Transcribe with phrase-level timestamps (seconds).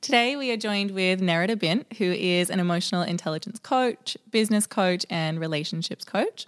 [0.00, 5.04] Today, we are joined with Nerida Bint, who is an emotional intelligence coach, business coach,
[5.10, 6.46] and relationships coach.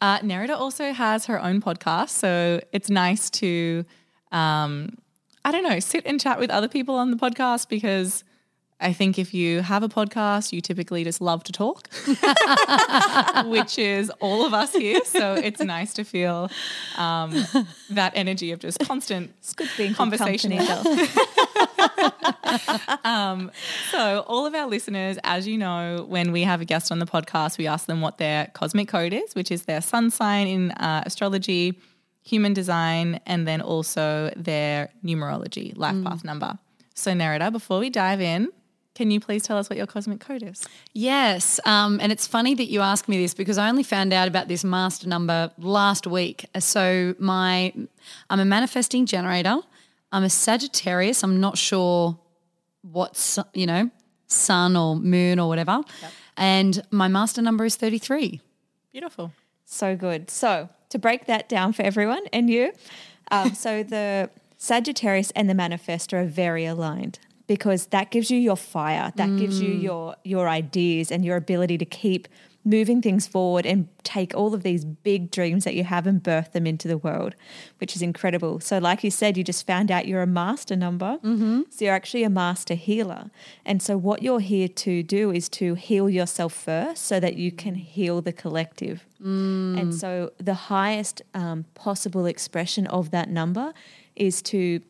[0.00, 3.84] Uh, Nerida also has her own podcast, so it's nice to,
[4.30, 4.96] um,
[5.44, 8.22] I don't know, sit and chat with other people on the podcast because
[8.82, 11.88] I think if you have a podcast, you typically just love to talk,
[13.46, 15.00] which is all of us here.
[15.04, 16.50] So it's nice to feel
[16.96, 17.32] um,
[17.90, 20.52] that energy of just constant It's good being conversation.
[23.04, 23.50] um,
[23.90, 27.06] so, all of our listeners, as you know, when we have a guest on the
[27.06, 30.70] podcast, we ask them what their cosmic code is, which is their sun sign in
[30.72, 31.78] uh, astrology,
[32.22, 36.58] human design, and then also their numerology, life path number.
[36.94, 38.50] So, Nerida, before we dive in,
[38.94, 40.66] can you please tell us what your cosmic code is?
[40.92, 44.28] Yes, um, and it's funny that you ask me this because I only found out
[44.28, 46.46] about this master number last week.
[46.58, 47.72] So my,
[48.28, 49.56] I'm a manifesting generator.
[50.12, 51.24] I'm a Sagittarius.
[51.24, 52.18] I'm not sure
[52.82, 53.90] what you know,
[54.26, 55.80] sun or moon or whatever.
[56.36, 58.40] And my master number is 33.
[58.92, 59.32] Beautiful.
[59.64, 60.30] So good.
[60.30, 62.72] So, to break that down for everyone and you,
[63.30, 67.18] um, so the Sagittarius and the manifest are very aligned
[67.54, 71.76] because that gives you your fire, that gives you your your ideas and your ability
[71.76, 72.26] to keep
[72.64, 76.52] moving things forward and take all of these big dreams that you have and birth
[76.52, 77.34] them into the world,
[77.78, 78.58] which is incredible.
[78.60, 81.18] So, like you said, you just found out you're a master number.
[81.22, 81.62] Mm-hmm.
[81.68, 83.30] So, you're actually a master healer.
[83.66, 87.52] And so, what you're here to do is to heal yourself first so that you
[87.52, 89.04] can heal the collective.
[89.78, 93.74] And so, the highest um, possible expression of that number
[94.16, 94.80] is to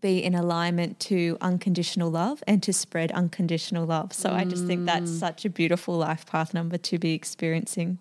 [0.00, 4.12] be in alignment to unconditional love and to spread unconditional love.
[4.12, 5.18] So I just think that's mm.
[5.18, 7.98] such a beautiful life path number to be experiencing.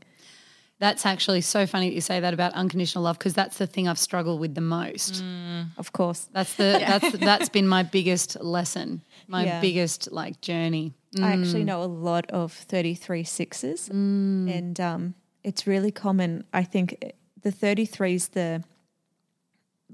[0.79, 3.87] That's actually so funny that you say that about unconditional love because that's the thing
[3.87, 5.23] I've struggled with the most.
[5.23, 5.69] Mm.
[5.77, 6.27] Of course.
[6.33, 9.61] That's the that's that's been my biggest lesson, my Yeah.
[9.61, 10.93] biggest like journey.
[11.21, 11.67] I actually mm.
[11.67, 15.13] know a lot of 33 sixes and um,
[15.45, 16.43] it's really common.
[16.51, 17.11] I think eh,
[17.41, 18.63] the 33 is the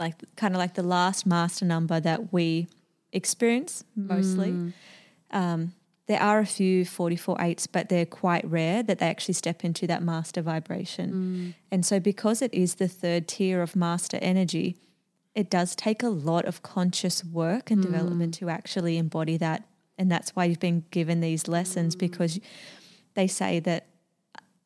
[0.01, 2.67] like kind of like the last master number that we
[3.13, 4.50] experience mostly.
[4.50, 4.73] Mm.
[5.31, 5.73] Um,
[6.07, 9.88] there are a few 44 eights, but they're quite rare that they actually step into
[9.88, 11.13] that master vibration.
[11.13, 11.53] Mm.
[11.72, 14.75] And so, because it is the third tier of master energy,
[15.35, 18.40] it does take a lot of conscious work and development mm.
[18.40, 19.63] to actually embody that.
[19.97, 22.40] And that's why you've been given these lessons because
[23.13, 23.85] they say that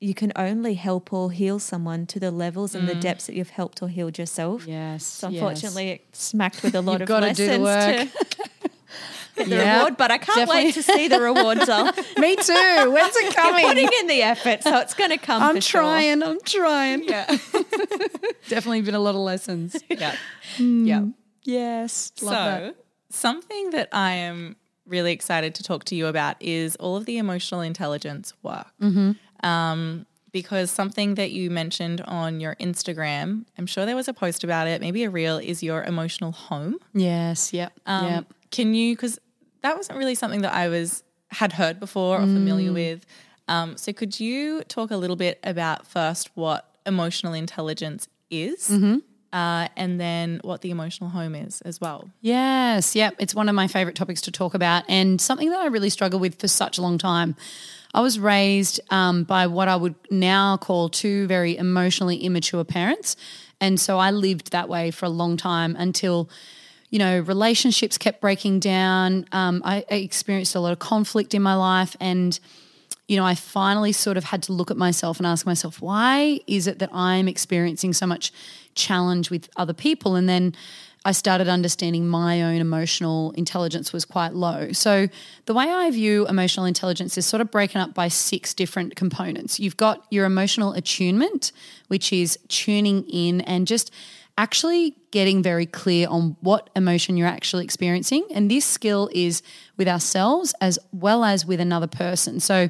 [0.05, 3.01] you can only help or heal someone to the levels and the mm.
[3.01, 4.67] depths that you've helped or healed yourself.
[4.67, 5.03] Yes.
[5.03, 7.97] So unfortunately, it's smacked with a lot You've of lessons do the work.
[7.97, 8.05] to
[9.35, 9.97] get the Yeah, reward.
[9.97, 11.67] But I can't wait to see the rewards.
[11.67, 11.85] Al.
[12.19, 12.91] Me too.
[12.91, 13.65] When's it You're coming?
[13.65, 15.41] putting in the effort, so it's going to come.
[15.41, 15.81] I'm for sure.
[15.81, 16.21] trying.
[16.21, 17.03] I'm trying.
[17.05, 17.25] Yeah.
[18.47, 19.75] Definitely been a lot of lessons.
[19.89, 20.15] yeah.
[20.57, 20.85] Mm.
[20.85, 21.05] Yeah.
[21.41, 22.11] Yes.
[22.21, 22.75] Love so, that.
[23.09, 24.55] something that I am
[24.85, 28.67] really excited to talk to you about is all of the emotional intelligence work.
[28.79, 29.13] Mm-hmm.
[29.45, 34.43] Um, because something that you mentioned on your Instagram, I'm sure there was a post
[34.43, 36.75] about it, maybe a reel, is your emotional home.
[36.93, 37.53] Yes.
[37.53, 37.71] Yep.
[37.85, 38.25] Um, yep.
[38.51, 39.17] Can you, because
[39.61, 43.05] that wasn't really something that I was had heard before or familiar with.
[43.47, 49.67] Um, so could you talk a little bit about first what emotional intelligence is, uh,
[49.75, 52.09] and then what the emotional home is as well?
[52.21, 53.15] Yes, yep.
[53.19, 56.21] It's one of my favorite topics to talk about and something that I really struggled
[56.21, 57.35] with for such a long time.
[57.95, 63.15] I was raised um, by what I would now call two very emotionally immature parents.
[63.61, 66.29] And so I lived that way for a long time until,
[66.89, 69.25] you know, relationships kept breaking down.
[69.31, 71.95] Um, I, I experienced a lot of conflict in my life.
[72.01, 72.37] And,
[73.07, 76.41] you know, I finally sort of had to look at myself and ask myself, why
[76.47, 78.33] is it that I'm experiencing so much
[78.75, 80.15] challenge with other people?
[80.15, 80.53] And then
[81.05, 84.71] I started understanding my own emotional intelligence was quite low.
[84.71, 85.07] So,
[85.45, 89.59] the way I view emotional intelligence is sort of broken up by six different components.
[89.59, 91.51] You've got your emotional attunement,
[91.89, 93.91] which is tuning in and just
[94.35, 98.25] actually getting very clear on what emotion you're actually experiencing.
[98.33, 99.43] And this skill is
[99.77, 102.39] with ourselves as well as with another person.
[102.39, 102.69] So,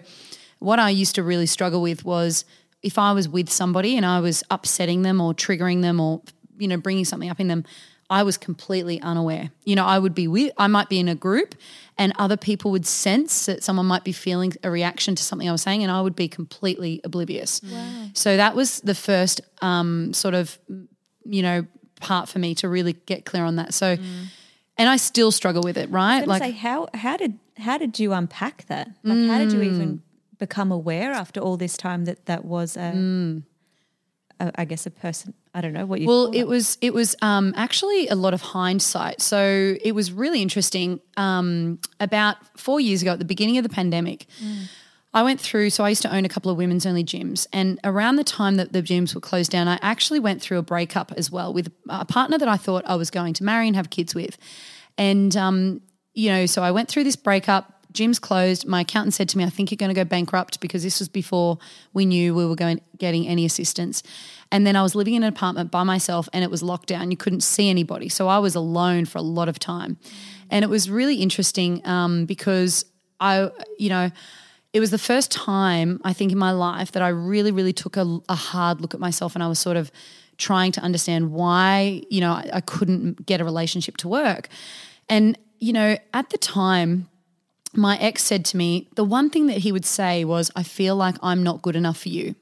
[0.60, 2.44] what I used to really struggle with was
[2.84, 6.22] if I was with somebody and I was upsetting them or triggering them or
[6.58, 7.64] you know bringing something up in them
[8.10, 9.50] I was completely unaware.
[9.64, 11.56] You know, I would be with, I might be in a group
[11.98, 15.52] and other people would sense that someone might be feeling a reaction to something I
[15.52, 17.62] was saying and I would be completely oblivious.
[17.64, 18.10] Wow.
[18.14, 20.58] So that was the first um, sort of,
[21.24, 21.66] you know,
[22.00, 23.74] part for me to really get clear on that.
[23.74, 24.26] So, mm.
[24.78, 26.28] and I still struggle with it, right?
[26.28, 28.88] like, say, how, how did, how did you unpack that?
[29.04, 29.30] Like, mm.
[29.30, 30.04] how did you even
[30.38, 33.44] become aware after all this time that that was a, mm.
[34.40, 36.08] A I guess, a person, I don't know what you.
[36.08, 39.22] Well, it was it was um, actually a lot of hindsight.
[39.22, 41.00] So it was really interesting.
[41.18, 44.70] Um, about four years ago, at the beginning of the pandemic, mm.
[45.14, 45.70] I went through.
[45.70, 48.56] So I used to own a couple of women's only gyms, and around the time
[48.56, 51.72] that the gyms were closed down, I actually went through a breakup as well with
[51.90, 54.38] a partner that I thought I was going to marry and have kids with,
[54.98, 55.82] and um,
[56.14, 58.68] you know, so I went through this breakup gym's closed.
[58.68, 61.10] My accountant said to me, I think you're going to go bankrupt because this was
[61.10, 61.58] before
[61.94, 64.04] we knew we were going getting any assistance.
[64.52, 67.12] And then I was living in an apartment by myself and it was locked down.
[67.12, 68.10] You couldn't see anybody.
[68.10, 69.98] So I was alone for a lot of time.
[70.52, 72.86] And it was really interesting um, because
[73.20, 73.50] I,
[73.80, 74.12] you know,
[74.74, 77.98] it was the first time I think in my life that I really, really took
[77.98, 79.92] a, a hard look at myself and I was sort of
[80.38, 84.50] trying to understand why, you know, I, I couldn't get a relationship to work.
[85.08, 87.08] And, you know, at the time,
[87.78, 90.96] my ex said to me, the one thing that he would say was, I feel
[90.96, 92.36] like I'm not good enough for you.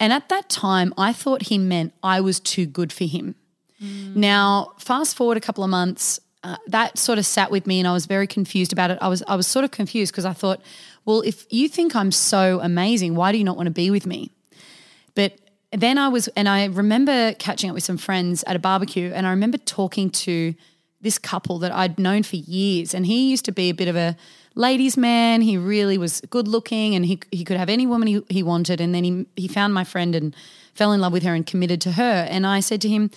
[0.00, 3.34] And at that time, I thought he meant I was too good for him.
[3.82, 4.16] Mm.
[4.16, 7.88] Now, fast forward a couple of months, uh, that sort of sat with me and
[7.88, 8.98] I was very confused about it.
[9.00, 10.60] I was I was sort of confused because I thought,
[11.04, 14.06] well, if you think I'm so amazing, why do you not want to be with
[14.06, 14.30] me?
[15.14, 15.36] But
[15.72, 19.26] then I was and I remember catching up with some friends at a barbecue and
[19.26, 20.54] I remember talking to
[21.00, 23.96] this couple that I'd known for years and he used to be a bit of
[23.96, 24.16] a
[24.58, 25.40] ladies' man.
[25.40, 28.80] He really was good looking and he, he could have any woman he, he wanted.
[28.80, 30.36] And then he, he found my friend and
[30.74, 32.26] fell in love with her and committed to her.
[32.28, 33.10] And I said to him,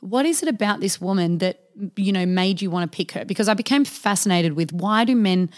[0.00, 1.60] What is it about this woman that,
[1.96, 3.24] you know, made you want to pick her?
[3.24, 5.50] Because I became fascinated with why do men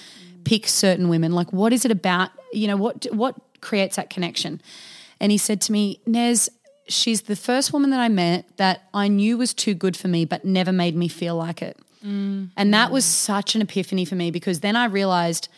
[0.44, 1.32] pick certain women?
[1.32, 4.60] Like, what is it about, you know, what, what creates that connection?
[5.20, 6.50] And he said to me, Nez,
[6.88, 10.24] she's the first woman that I met that I knew was too good for me,
[10.24, 11.78] but never made me feel like it.
[12.04, 12.50] Mm.
[12.56, 15.48] And that was such an epiphany for me because then I realized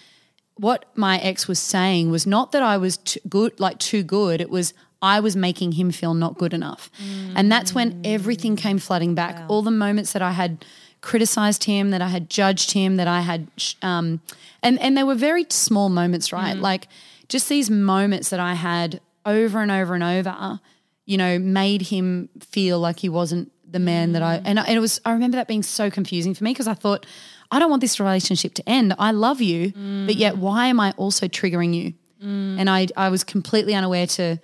[0.56, 4.40] what my ex was saying was not that I was too good, like too good.
[4.40, 6.90] It was I was making him feel not good enough.
[7.02, 7.32] Mm.
[7.36, 9.36] And that's when everything came flooding back.
[9.36, 9.46] Wow.
[9.48, 10.64] All the moments that I had
[11.00, 13.48] criticized him, that I had judged him, that I had,
[13.80, 14.20] um,
[14.62, 16.56] and, and they were very small moments, right?
[16.56, 16.60] Mm.
[16.60, 16.88] Like
[17.28, 20.60] just these moments that I had over and over and over,
[21.06, 24.80] you know, made him feel like he wasn't the man that I and, and it
[24.80, 27.06] was I remember that being so confusing for me because I thought
[27.50, 28.94] I don't want this relationship to end.
[28.98, 30.06] I love you, mm.
[30.06, 31.94] but yet why am I also triggering you?
[32.22, 32.60] Mm.
[32.60, 34.38] And I I was completely unaware to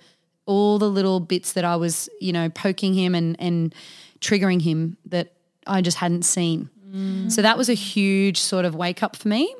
[0.45, 3.73] all the little bits that I was, you know, poking him and and
[4.19, 5.33] triggering him that
[5.65, 6.69] I just hadn't seen.
[6.89, 7.31] Mm.
[7.31, 9.53] So that was a huge sort of wake up for me.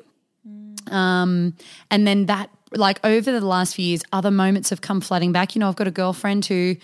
[0.90, 1.54] Um,
[1.90, 5.54] and then that like over the last few years, other moments have come flooding back.
[5.54, 6.76] You know, I've got a girlfriend who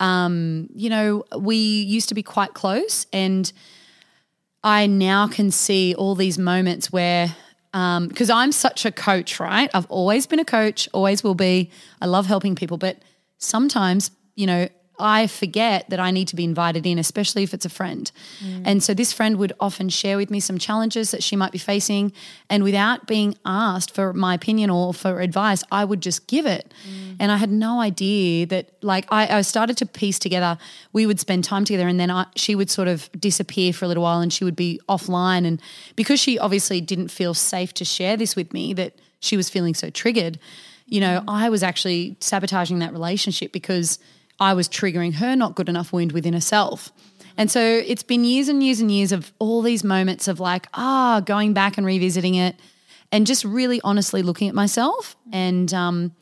[0.00, 3.50] um, you know, we used to be quite close, and
[4.62, 7.34] I now can see all these moments where,
[7.72, 9.70] because um, I'm such a coach, right?
[9.74, 11.70] I've always been a coach, always will be.
[12.00, 12.98] I love helping people, but
[13.38, 17.64] sometimes, you know, I forget that I need to be invited in, especially if it's
[17.64, 18.10] a friend.
[18.44, 18.62] Mm.
[18.64, 21.58] And so this friend would often share with me some challenges that she might be
[21.58, 22.12] facing.
[22.48, 26.72] And without being asked for my opinion or for advice, I would just give it.
[26.88, 27.16] Mm.
[27.18, 30.58] And I had no idea that, like, I, I, started to piece together,
[30.92, 33.88] we would spend time together and then I, she would sort of disappear for a
[33.88, 35.44] little while and she would be offline.
[35.44, 35.60] And
[35.96, 39.74] because she obviously didn't feel safe to share this with me, that she was feeling
[39.74, 40.38] so triggered,
[40.86, 41.24] you know, mm.
[41.26, 43.98] I was actually sabotaging that relationship because–
[44.44, 46.92] I was triggering her not good enough wound within herself.
[47.38, 50.66] And so it's been years and years and years of all these moments of like,
[50.74, 52.54] ah, going back and revisiting it
[53.10, 56.12] and just really honestly looking at myself and, um,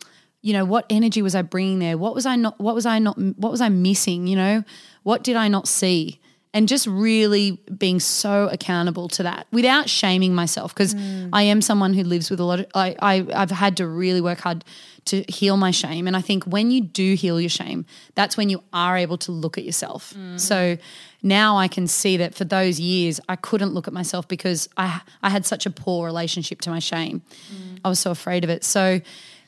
[0.41, 1.99] you know, what energy was I bringing there?
[1.99, 4.29] What was I not, what was I not, what was I missing?
[4.29, 4.65] You know,
[5.03, 6.21] what did I not see?
[6.55, 11.31] And just really being so accountable to that without shaming myself because mm.
[11.33, 14.21] I am someone who lives with a lot of I, I I've had to really
[14.21, 14.65] work hard
[15.07, 16.07] to heal my shame.
[16.07, 19.33] And I think when you do heal your shame that's when you are able to
[19.33, 20.15] look at yourself.
[20.17, 20.39] Mm.
[20.39, 20.77] So
[21.23, 25.01] now I can see that for those years I couldn't look at myself because I
[25.23, 27.23] I had such a poor relationship to my shame.
[27.53, 27.81] Mm.
[27.85, 28.65] I was so afraid of it.
[28.65, 29.01] So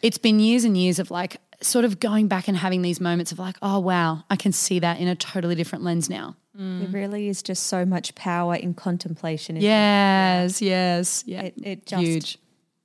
[0.05, 3.33] it's been years and years of like sort of going back and having these moments
[3.33, 6.81] of like oh wow I can see that in a totally different lens now mm.
[6.81, 9.57] There really is just so much power in contemplation.
[9.57, 11.43] isn't Yes, yes, yeah.
[11.43, 12.39] It, it just Huge.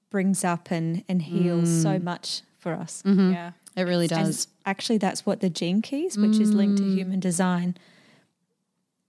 [0.09, 2.03] brings up and, and heals so mm.
[2.03, 3.03] much for us.
[3.05, 3.31] Mm-hmm.
[3.33, 3.51] Yeah.
[3.75, 4.48] It really And does.
[4.65, 6.95] actually, that's what the gene keys, which is linked to mm.
[6.95, 7.77] human design,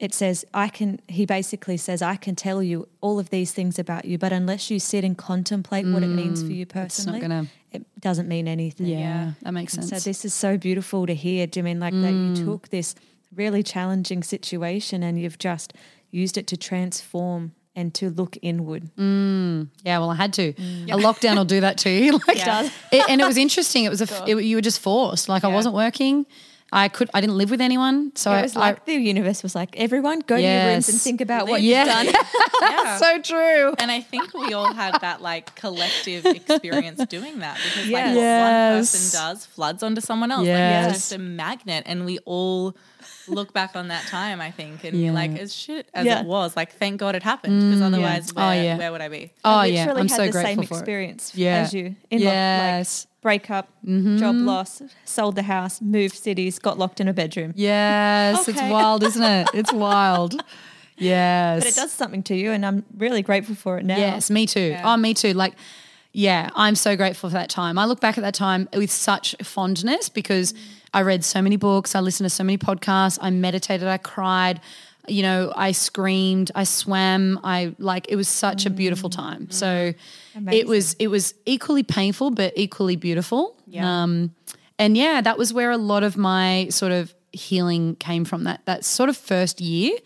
[0.01, 3.79] it says, I can, he basically says, I can tell you all of these things
[3.79, 6.75] about you, but unless you sit and contemplate what it means for mm, you It's
[6.75, 7.47] not personally, gonna.
[7.71, 8.87] it doesn't mean anything.
[8.87, 10.03] Yeah, that makes And sense.
[10.03, 12.45] So this is so beautiful to hear, Jimin, like that you mm.
[12.45, 12.95] took this
[13.35, 15.75] really challenging situation and you've just
[16.11, 18.91] used it to transform and to look inward.
[18.97, 20.49] Mm, yeah, well, I had to.
[20.49, 22.13] A lockdown will do that to you.
[22.27, 22.69] Like, Yeah.
[22.91, 23.85] it, and it was interesting.
[23.85, 24.25] It was a.
[24.27, 25.29] It, you were just forced.
[25.29, 26.27] Like I wasn't working.
[26.73, 27.11] I could.
[27.13, 28.13] I didn't live with anyone.
[28.15, 30.89] So it I was I- like the universe was like, everyone go to your rooms
[30.89, 32.03] and think about what Yeah.
[32.03, 32.25] you've done.
[32.63, 32.97] Yeah.
[32.99, 33.75] so true.
[33.79, 38.15] And I think we all had that like collective experience doing that because like Yes.
[38.17, 40.41] what one person does floods onto someone else.
[40.41, 40.91] Like Yes.
[40.91, 42.77] it's just a magnet and we all
[43.29, 46.21] look back on that time, I think, and be like, as shit as Yeah.
[46.21, 48.79] it was, like thank God it happened because mm, otherwise Oh, where, yeah.
[48.79, 49.33] where would I be?
[49.45, 50.79] Oh I yeah, literally I'm had so the grateful same for it.
[50.79, 51.57] experience Yeah.
[51.57, 51.97] as you.
[52.11, 53.05] In Yes.
[53.05, 54.47] like breakup, job mm-hmm.
[54.47, 57.53] loss, sold the house, moved cities, got locked in a bedroom.
[57.57, 59.49] Yes, it's wild, isn't it?
[59.55, 60.41] It's wild.
[60.97, 63.97] Yes, But it does something to you, and I'm really grateful for it now.
[63.97, 64.61] Yes, me too.
[64.61, 64.93] Yeah.
[64.93, 65.33] Oh, me too.
[65.33, 65.55] Like,
[66.13, 67.79] yeah, I'm so grateful for that time.
[67.79, 70.59] I look back at that time with such fondness because mm.
[70.93, 74.61] I read so many books, I listened to so many podcasts, I meditated, I cried,
[75.09, 79.51] you know, I screamed, I swam, I like it was such a beautiful time.
[79.51, 79.93] So
[80.51, 83.57] it was it was equally painful but equally beautiful.
[83.67, 84.03] Yeah.
[84.03, 84.35] Um
[84.79, 88.65] and yeah, that was where a lot of my sort of healing came from that
[88.67, 89.97] that sort of first year.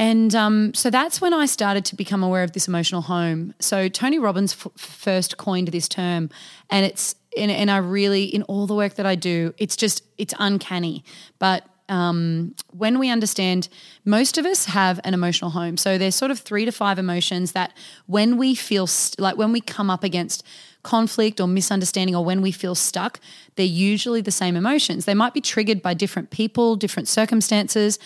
[0.00, 3.52] And um, so that's when I started to become aware of this emotional home.
[3.58, 6.30] So Tony Robbins f- first coined this term,
[6.70, 10.04] and it's and, and I really in all the work that I do, it's just
[10.18, 11.04] it's uncanny.
[11.38, 13.68] But um, when we understand,
[14.04, 15.76] most of us have an emotional home.
[15.76, 17.72] So there's sort of three to five emotions that
[18.06, 20.44] when we feel st- like when we come up against
[20.82, 23.20] conflict or misunderstanding or when we feel stuck,
[23.56, 25.06] they're usually the same emotions.
[25.06, 27.98] They might be triggered by different people, different circumstances,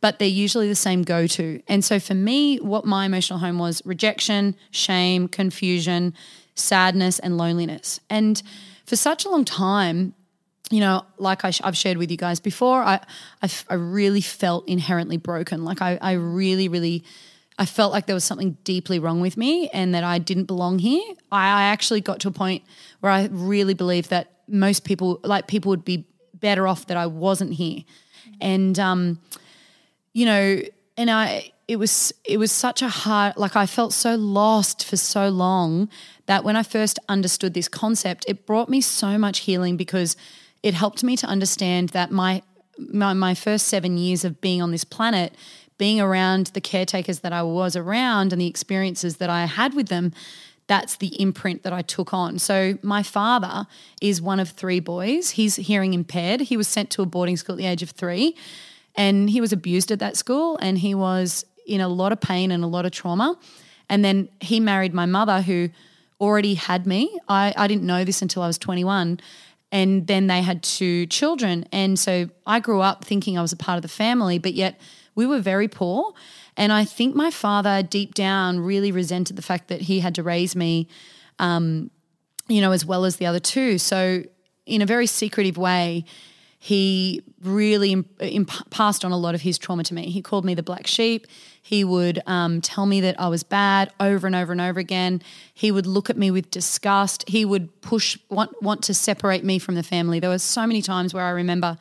[0.00, 1.62] but they're usually the same go to.
[1.66, 6.14] And so for me, what my emotional home was rejection, shame, confusion,
[6.54, 8.00] sadness, and loneliness.
[8.08, 8.42] And
[8.90, 10.14] for such a long time,
[10.68, 12.94] you know, like I I've shared with you guys before, I,
[13.40, 15.64] I, f- I really felt inherently broken.
[15.64, 17.04] Like I, I really, really,
[17.56, 20.80] I felt like there was something deeply wrong with me and that I didn't belong
[20.80, 21.04] here.
[21.30, 22.64] I, I actually got to a point
[22.98, 26.04] where I really believed that most people, like people would be
[26.34, 27.84] better off that I wasn't here.
[28.40, 29.20] And, um,
[30.14, 30.62] you know,
[31.00, 34.98] and I it was it was such a hard like I felt so lost for
[34.98, 35.88] so long
[36.26, 40.14] that when I first understood this concept, it brought me so much healing because
[40.62, 42.42] it helped me to understand that my
[42.78, 45.34] my, my first seven years of being on this planet,
[45.78, 49.88] being around the caretakers that I was around and the experiences that I had with
[49.88, 50.12] them,
[50.66, 52.38] that's the imprint that I took on.
[52.38, 53.66] So my father
[54.02, 55.30] is one of three boys.
[55.30, 56.42] He's hearing impaired.
[56.42, 58.36] He was sent to a boarding school at the age of three
[59.00, 62.50] and he was abused at that school and he was in a lot of pain
[62.50, 63.34] and a lot of trauma.
[63.88, 65.70] And then he married my mother who
[66.20, 67.18] already had me.
[67.26, 69.18] I, I didn't know this until I was 21.
[69.72, 71.64] And then they had two children.
[71.72, 74.78] And so I grew up thinking I was a part of the family, but yet
[75.14, 76.12] we were very poor.
[76.58, 80.22] And I think my father, deep down, really resented the fact that he had to
[80.22, 80.88] raise me,
[81.38, 81.90] um,
[82.48, 83.78] you know, as well as the other two.
[83.78, 84.24] So,
[84.66, 86.04] in a very secretive way,
[86.62, 90.10] he really imp- passed on a lot of his trauma to me.
[90.10, 91.26] He called me the black sheep.
[91.62, 95.22] He would um, tell me that I was bad over and over and over again.
[95.54, 97.26] He would look at me with disgust.
[97.26, 100.20] He would push, want, want to separate me from the family.
[100.20, 101.78] There were so many times where I remember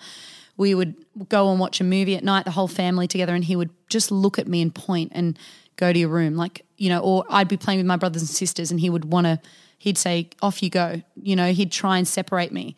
[0.56, 0.96] we would
[1.28, 4.12] go and watch a movie at night, the whole family together, and he would just
[4.12, 5.38] look at me and point and
[5.76, 6.36] go to your room.
[6.36, 9.12] Like, you know, or I'd be playing with my brothers and sisters and he would
[9.12, 9.42] want to,
[9.80, 11.02] he'd say, off you go.
[11.22, 12.76] You know, he'd try and separate me.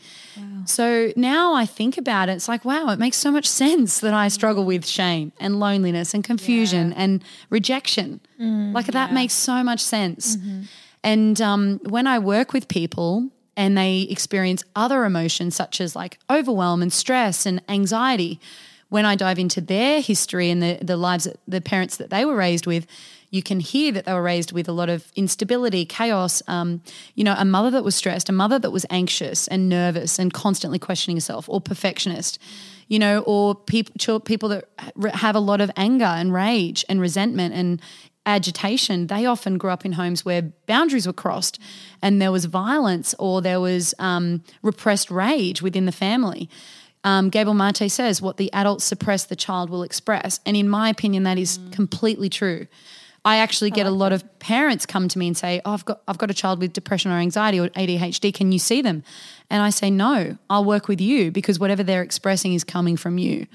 [0.66, 4.14] So now I think about it, it's like, wow, it makes so much sense that
[4.14, 8.22] I struggle with shame and loneliness and confusion and rejection.
[8.40, 10.38] like that makes so much sense.
[11.04, 16.20] And um, when I work with people and they experience other emotions such as like
[16.30, 18.40] overwhelm and stress and anxiety,
[18.90, 22.26] when I dive into their history and the, the lives, that, the parents that they
[22.26, 22.86] were raised with,
[23.32, 26.44] you can hear that they were raised with a lot of instability, chaos.
[26.48, 26.82] Um,
[27.16, 30.32] you know, a mother that was stressed, a mother that was anxious and nervous and
[30.34, 32.38] constantly questioning herself, or perfectionist.
[32.90, 34.66] You know, or people people that
[35.14, 37.82] have a lot of anger and rage and resentment and
[38.26, 39.08] agitation.
[39.08, 41.58] They often grew up in homes where boundaries were crossed,
[42.02, 46.50] and there was violence or there was um, repressed rage within the family.
[47.06, 50.90] Um, Gabor Mate says, "What the adults suppress, the child will express," and in my
[50.90, 52.68] opinion, that is completely true.
[53.24, 54.24] I actually get like a lot that.
[54.24, 56.74] of parents come to me and say, oh, I've got I've got a child with
[56.74, 58.34] depression or anxiety or ADHD.
[58.34, 59.04] Can you see them?
[59.50, 63.18] And I say, No, I'll work with you because whatever they're expressing is coming from
[63.18, 63.46] you.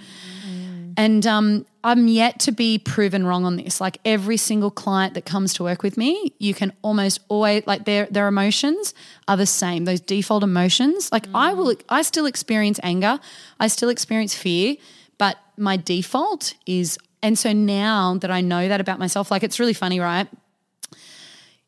[0.47, 0.95] Mm.
[0.97, 3.81] And um, I'm yet to be proven wrong on this.
[3.81, 7.87] Like every single client that comes to work with me, you can almost always like
[7.87, 8.95] their their emotions
[9.27, 9.85] are the same.
[9.85, 11.11] Those default emotions.
[11.11, 11.33] Like mm.
[11.35, 13.19] I will I still experience anger,
[13.59, 14.77] I still experience fear,
[15.19, 19.59] but my default is and so now that I know that about myself, like it's
[19.59, 20.29] really funny, right?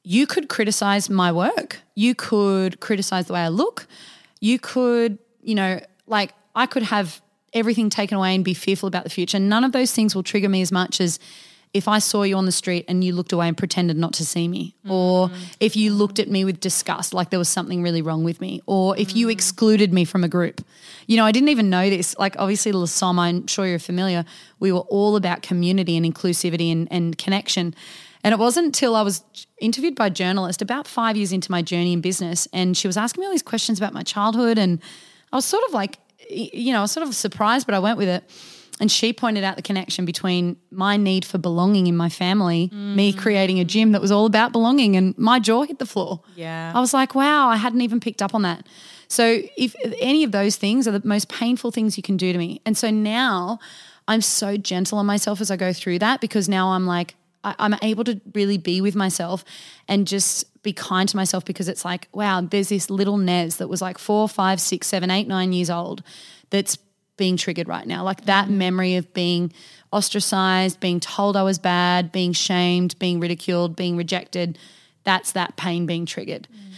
[0.04, 1.80] You could criticize my work.
[1.96, 3.88] You could criticize the way I look.
[4.40, 7.20] You could, you know, like I could have
[7.52, 9.40] everything taken away and be fearful about the future.
[9.40, 11.18] None of those things will trigger me as much as
[11.74, 14.24] if I saw you on the street and you looked away and pretended not to
[14.24, 14.90] see me, mm.
[14.90, 18.40] or if you looked at me with disgust, like there was something really wrong with
[18.40, 19.16] me, or if mm.
[19.16, 20.64] you excluded me from a group.
[21.06, 22.16] You know, I didn't even know this.
[22.18, 24.24] Like, obviously, La Somme, I'm sure you're familiar,
[24.60, 27.74] we were all about community and inclusivity and, and connection.
[28.24, 29.22] And it wasn't until I was
[29.60, 32.96] interviewed by a journalist about five years into my journey in business, and she was
[32.96, 34.80] asking me all these questions about my childhood, and
[35.32, 35.98] I was sort of like,
[36.30, 38.24] you know, I was sort of surprised, but I went with it
[38.80, 42.94] and she pointed out the connection between my need for belonging in my family, mm.
[42.94, 46.22] me creating a gym that was all about belonging, and my jaw hit the floor.
[46.36, 46.72] Yeah.
[46.74, 48.66] I was like, wow, I hadn't even picked up on that.
[49.08, 52.38] So, if any of those things are the most painful things you can do to
[52.38, 52.60] me.
[52.66, 53.58] And so now
[54.06, 57.54] I'm so gentle on myself as I go through that because now I'm like, I,
[57.58, 59.44] I'm able to really be with myself
[59.86, 63.68] and just be kind to myself because it's like, wow, there's this little Nez that
[63.68, 66.02] was like four, five, six, seven, eight, nine years old
[66.50, 66.78] that's
[67.18, 68.02] being triggered right now.
[68.02, 69.52] Like that memory of being
[69.92, 74.58] ostracized, being told I was bad, being shamed, being ridiculed, being rejected.
[75.04, 76.48] That's that pain being triggered.
[76.50, 76.68] Mm.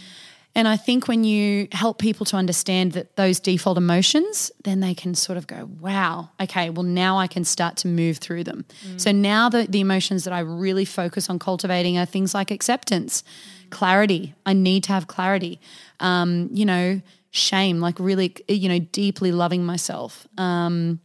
[0.53, 4.93] And I think when you help people to understand that those default emotions, then they
[4.93, 8.65] can sort of go, wow, okay, well, now I can start to move through them.
[8.85, 8.99] Mm.
[8.99, 13.23] So now the, the emotions that I really focus on cultivating are things like acceptance,
[13.23, 13.69] mm.
[13.69, 14.33] clarity.
[14.45, 15.61] I need to have clarity.
[16.01, 20.27] Um, you know, shame, like really, you know, deeply loving myself.
[20.37, 20.99] Um,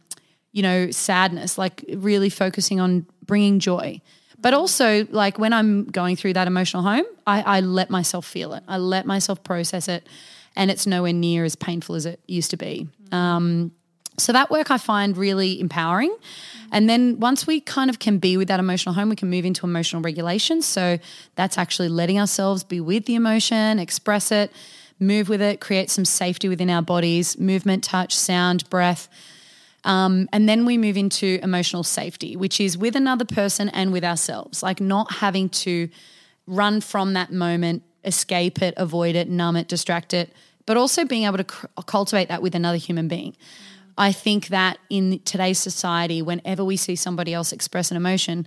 [0.51, 4.01] you know, sadness, like really focusing on bringing joy.
[4.39, 8.53] But also, like when I'm going through that emotional home, I, I let myself feel
[8.53, 8.63] it.
[8.67, 10.07] I let myself process it,
[10.55, 12.87] and it's nowhere near as painful as it used to be.
[13.11, 13.71] Um,
[14.19, 16.15] so that work I find really empowering.
[16.71, 19.45] And then once we kind of can be with that emotional home, we can move
[19.45, 20.61] into emotional regulation.
[20.61, 20.97] So
[21.35, 24.51] that's actually letting ourselves be with the emotion, express it,
[24.99, 29.09] move with it, create some safety within our bodies, movement, touch, sound, breath.
[29.83, 34.03] Um, and then we move into emotional safety, which is with another person and with
[34.03, 35.89] ourselves, like not having to
[36.45, 40.33] run from that moment, escape it, avoid it, numb it, distract it,
[40.65, 43.35] but also being able to cultivate that with another human being.
[43.97, 48.45] I think that in today's society, whenever we see somebody else express an emotion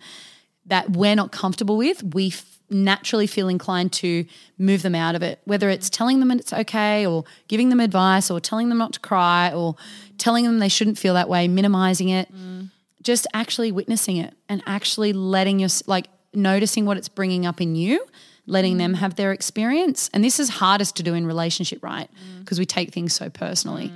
[0.66, 2.32] that we're not comfortable with, we
[2.70, 4.24] naturally feel inclined to
[4.59, 8.30] move them out of it, whether it's telling them it's okay or giving them advice
[8.30, 9.76] or telling them not to cry or
[10.18, 12.70] telling them they shouldn't feel that way, minimizing it, mm.
[13.02, 17.74] just actually witnessing it and actually letting your, like, noticing what it's bringing up in
[17.74, 18.04] you,
[18.46, 18.78] letting mm.
[18.78, 20.09] them have their experience.
[20.14, 22.09] And this is hardest to do in relationship, right?
[22.38, 22.61] Because mm.
[22.61, 23.92] we take things so personally.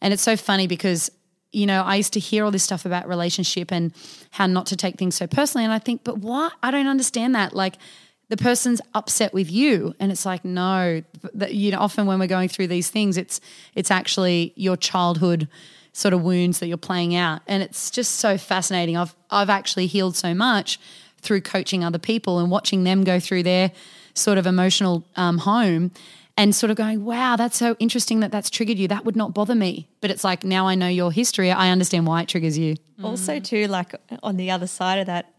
[0.00, 1.10] And it's so funny because
[1.54, 3.94] you know, I used to hear all this stuff about relationship and
[4.30, 5.64] how not to take things so personally.
[5.64, 6.52] And I think, but what?
[6.62, 7.54] I don't understand that.
[7.54, 7.76] Like,
[8.34, 11.02] the person's upset with you and it's like no
[11.34, 13.40] that, you know often when we're going through these things it's
[13.76, 15.46] it's actually your childhood
[15.94, 17.40] sort of wounds that you're playing out.
[17.46, 18.96] And it's just so fascinating.
[18.96, 20.78] I've i've actually healed so much
[21.18, 23.72] through coaching other people and watching them go through their
[24.12, 25.90] sort of emotional um, home
[26.36, 28.88] and sort of going wow that's so interesting that that's triggered you.
[28.88, 29.88] That would not bother me.
[30.00, 31.50] But it's like now i know your history.
[31.50, 32.74] I understand why it triggers you.
[33.02, 35.32] Also too like on the other side of that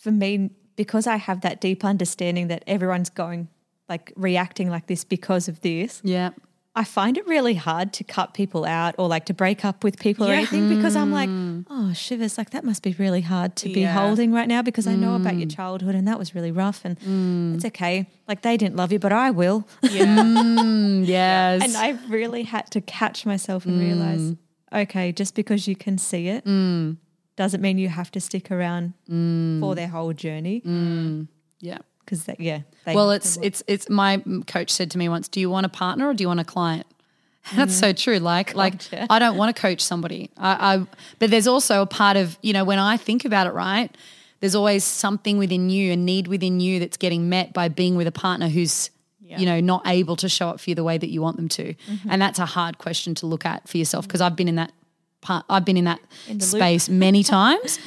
[0.00, 3.48] for me because I have that deep understanding that everyone's going
[3.90, 6.00] like reacting like this because of this.
[6.02, 6.30] Yeah.
[6.74, 9.98] I find it really hard to cut people out or like to break up with
[9.98, 10.32] people yeah.
[10.32, 11.66] or anything because I'm like, mm.
[11.68, 14.92] oh, shivers, like that must be really hard to be holding right now because mm.
[14.92, 15.54] I know about your mm.
[15.54, 17.56] childhood and that was really rough and mm.
[17.56, 18.08] it's okay.
[18.26, 19.68] Like they didn't love you, but I will.
[19.82, 20.06] Yeah.
[20.16, 21.62] mm, yes.
[21.62, 24.34] And I really had to catch myself and realize
[24.72, 26.96] okay, just because you can see it Mm.
[27.36, 29.60] Doesn't mean you have to stick around mm.
[29.60, 30.60] for their whole journey.
[30.60, 31.28] Mm.
[31.60, 31.78] Yeah.
[32.04, 32.62] Because yeah,
[32.96, 36.08] Well, it's it's it's my coach said to me once, "Do you want a partner
[36.08, 36.86] or do you want a client?"
[37.54, 37.96] That's so mm.
[37.96, 38.18] true.
[38.18, 40.30] Like like I don't want to coach somebody.
[40.36, 40.86] I, I
[41.18, 43.94] but there's also a part of you know when I think about it, right?
[44.40, 48.06] There's always something within you, a need within you that's getting met by being with
[48.06, 48.90] a partner who's
[49.20, 51.48] you know not able to show up for you the way that you want them
[51.50, 52.10] to, mm-hmm.
[52.10, 54.72] and that's a hard question to look at for yourself because I've been in that
[55.20, 55.44] part.
[55.48, 56.42] I've been in that loop.
[56.42, 57.78] space many times,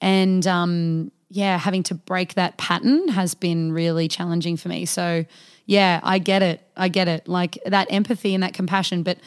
[0.00, 4.84] and um, yeah, having to break that pattern has been really challenging for me.
[4.84, 5.24] So,
[5.64, 6.60] yeah, I get it.
[6.76, 7.26] I get it.
[7.26, 9.18] Like that empathy and that compassion, but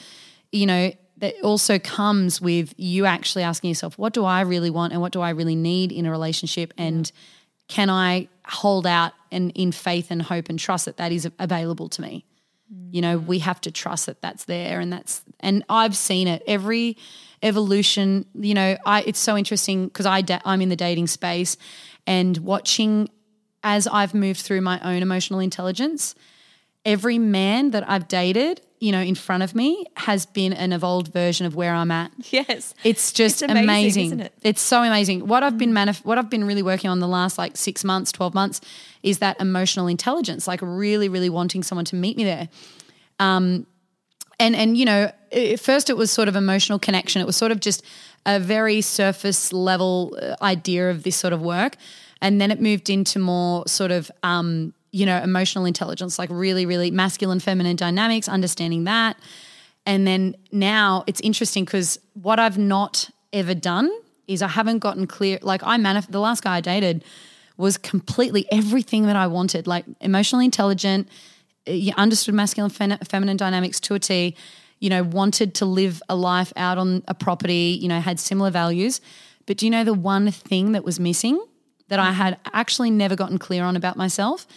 [0.52, 4.94] you know, that also comes with you actually asking yourself, what do I really want
[4.94, 7.12] and what do I really need in a relationship and
[7.68, 11.90] can I hold out and in faith and hope and trust that that is available
[11.90, 12.26] to me?
[12.92, 16.44] You know, we have to trust that that's there and that's and I've seen it
[16.48, 16.98] every
[17.44, 21.58] evolution, you know, I it's so interesting because I da- I'm in the dating space
[22.08, 23.10] and watching
[23.64, 26.14] as I've moved through my own emotional intelligence,
[26.86, 31.12] every man that I've dated, you know, in front of me has been an evolved
[31.12, 32.12] version of where I'm at.
[32.32, 34.06] yes, It's just It's amazing, amazing.
[34.06, 34.34] isn't it?
[34.44, 35.26] It's so amazing.
[35.28, 38.12] What I've been manif- what I've been really working on the last like 6 months,
[38.12, 38.62] 12 months
[39.02, 42.50] is that emotional intelligence, like really really wanting someone to meet me there.
[43.20, 43.66] Um
[44.40, 47.22] and and you know, at first it was sort of emotional connection.
[47.22, 47.84] It was sort of just
[48.26, 51.76] a very surface level uh, idea of this sort of work.
[52.22, 56.66] And then it moved into more sort of um you know, emotional intelligence, like really,
[56.66, 59.18] really masculine, feminine dynamics, understanding that.
[59.86, 63.92] And then now it's interesting because what I've not ever done
[64.30, 65.38] is I haven't gotten clear.
[65.42, 67.04] Like I manif- the last guy I dated
[67.58, 71.10] was completely everything that I wanted, like emotionally intelligent,
[71.98, 74.36] understood masculine, fem- feminine dynamics to a T.
[74.80, 77.78] You know, wanted to live a life out on a property.
[77.82, 79.02] You know, had similar values.
[79.46, 81.44] But do you know the one thing that was missing
[81.88, 84.48] that I had actually never gotten clear on about myself?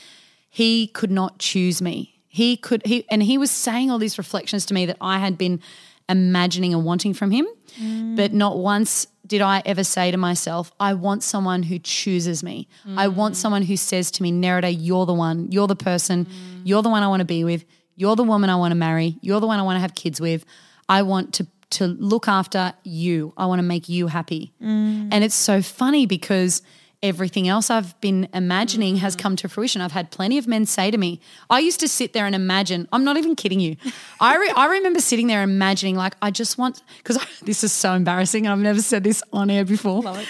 [0.48, 2.20] he could not choose me.
[2.26, 5.38] He could he and he was saying all these reflections to me that I had
[5.38, 5.60] been
[6.08, 7.46] imagining and wanting from him.
[7.80, 8.16] Mm.
[8.16, 12.66] But not once did I ever say to myself, I want someone who chooses me.
[12.96, 13.36] I want mm.
[13.36, 16.60] someone who says to me, Nerida, you're the one, you're the person, mm.
[16.64, 17.64] you're the one I want to be with,
[17.94, 20.20] you're the woman I want to marry, you're the one I want to have kids
[20.20, 20.44] with.
[20.88, 23.34] I want to to look after you.
[23.36, 24.54] I want to make you happy.
[24.62, 25.10] Mm.
[25.12, 26.62] And it's so funny because
[27.02, 29.22] everything else I've been imagining has mm-hmm.
[29.22, 29.80] come to fruition.
[29.80, 32.88] I've had plenty of men say to me, I used to sit there and imagine,
[32.92, 33.76] I'm not even kidding you.
[34.20, 37.92] I, re- I remember sitting there imagining, like, I just want, because this is so
[37.94, 38.46] embarrassing.
[38.46, 40.02] I've never said this on air before.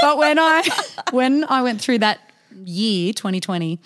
[0.00, 0.62] But when I,
[1.12, 2.18] when I went through that
[2.62, 3.80] year, 2020,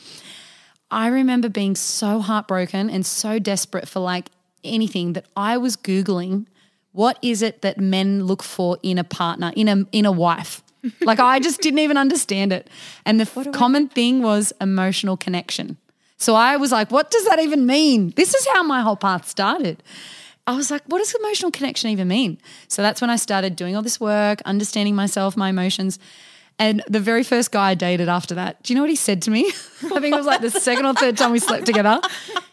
[0.91, 4.31] I remember being so heartbroken and so desperate for like
[4.65, 6.47] anything that I was Googling
[6.93, 10.63] what is it that men look for in a partner, in a in a wife?
[11.03, 12.69] Like I just didn't even understand it.
[13.05, 15.77] And the f- common thing was emotional connection.
[16.17, 18.13] So I was like, what does that even mean?
[18.17, 19.83] This is how my whole path started.
[20.47, 22.39] I was like, what does emotional connection even mean?
[22.69, 25.99] So that's when I started doing all this work, understanding myself, my emotions.
[26.59, 29.23] And the very first guy I dated after that, do you know what he said
[29.23, 29.47] to me?
[29.85, 32.01] I think it was like the second or third time we slept together.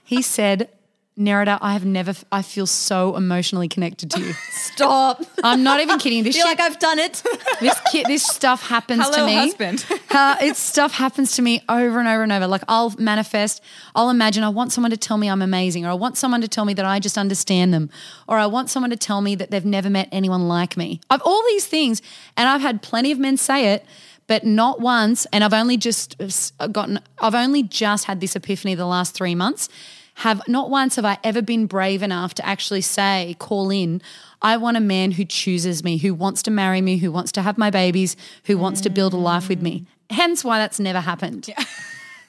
[0.04, 0.70] He said,
[1.18, 4.34] Nerida, I have never, I feel so emotionally connected to you.
[4.50, 5.24] stop.
[5.42, 6.24] I'm not even kidding.
[6.24, 7.24] This You're shit, like I've done it.
[7.62, 9.34] this kid, this stuff happens Hello, to me.
[9.36, 9.86] husband.
[10.16, 12.48] Uh, it's stuff happens to me over and over and over.
[12.48, 13.62] Like I'll manifest,
[13.96, 16.48] I'll imagine I want someone to tell me I'm amazing, or I want someone to
[16.48, 17.90] tell me that I just understand them,
[18.26, 21.02] or I want someone to tell me that they've never met anyone like me.
[21.10, 22.02] I've all these things,
[22.38, 23.86] and I've had plenty of men say it,
[24.28, 25.26] but not once.
[25.34, 26.16] And I've only just
[26.62, 29.68] uh, gotten, I've only just had this epiphany the last three months.
[30.16, 34.02] Have not once have I ever been brave enough to actually say, call in,
[34.42, 37.42] I want a man who chooses me, who wants to marry me, who wants to
[37.42, 39.82] have my babies, who wants to build a life with me.
[39.82, 40.16] Mm.
[40.16, 41.48] Hence why that's never happened.
[41.48, 41.64] Yeah.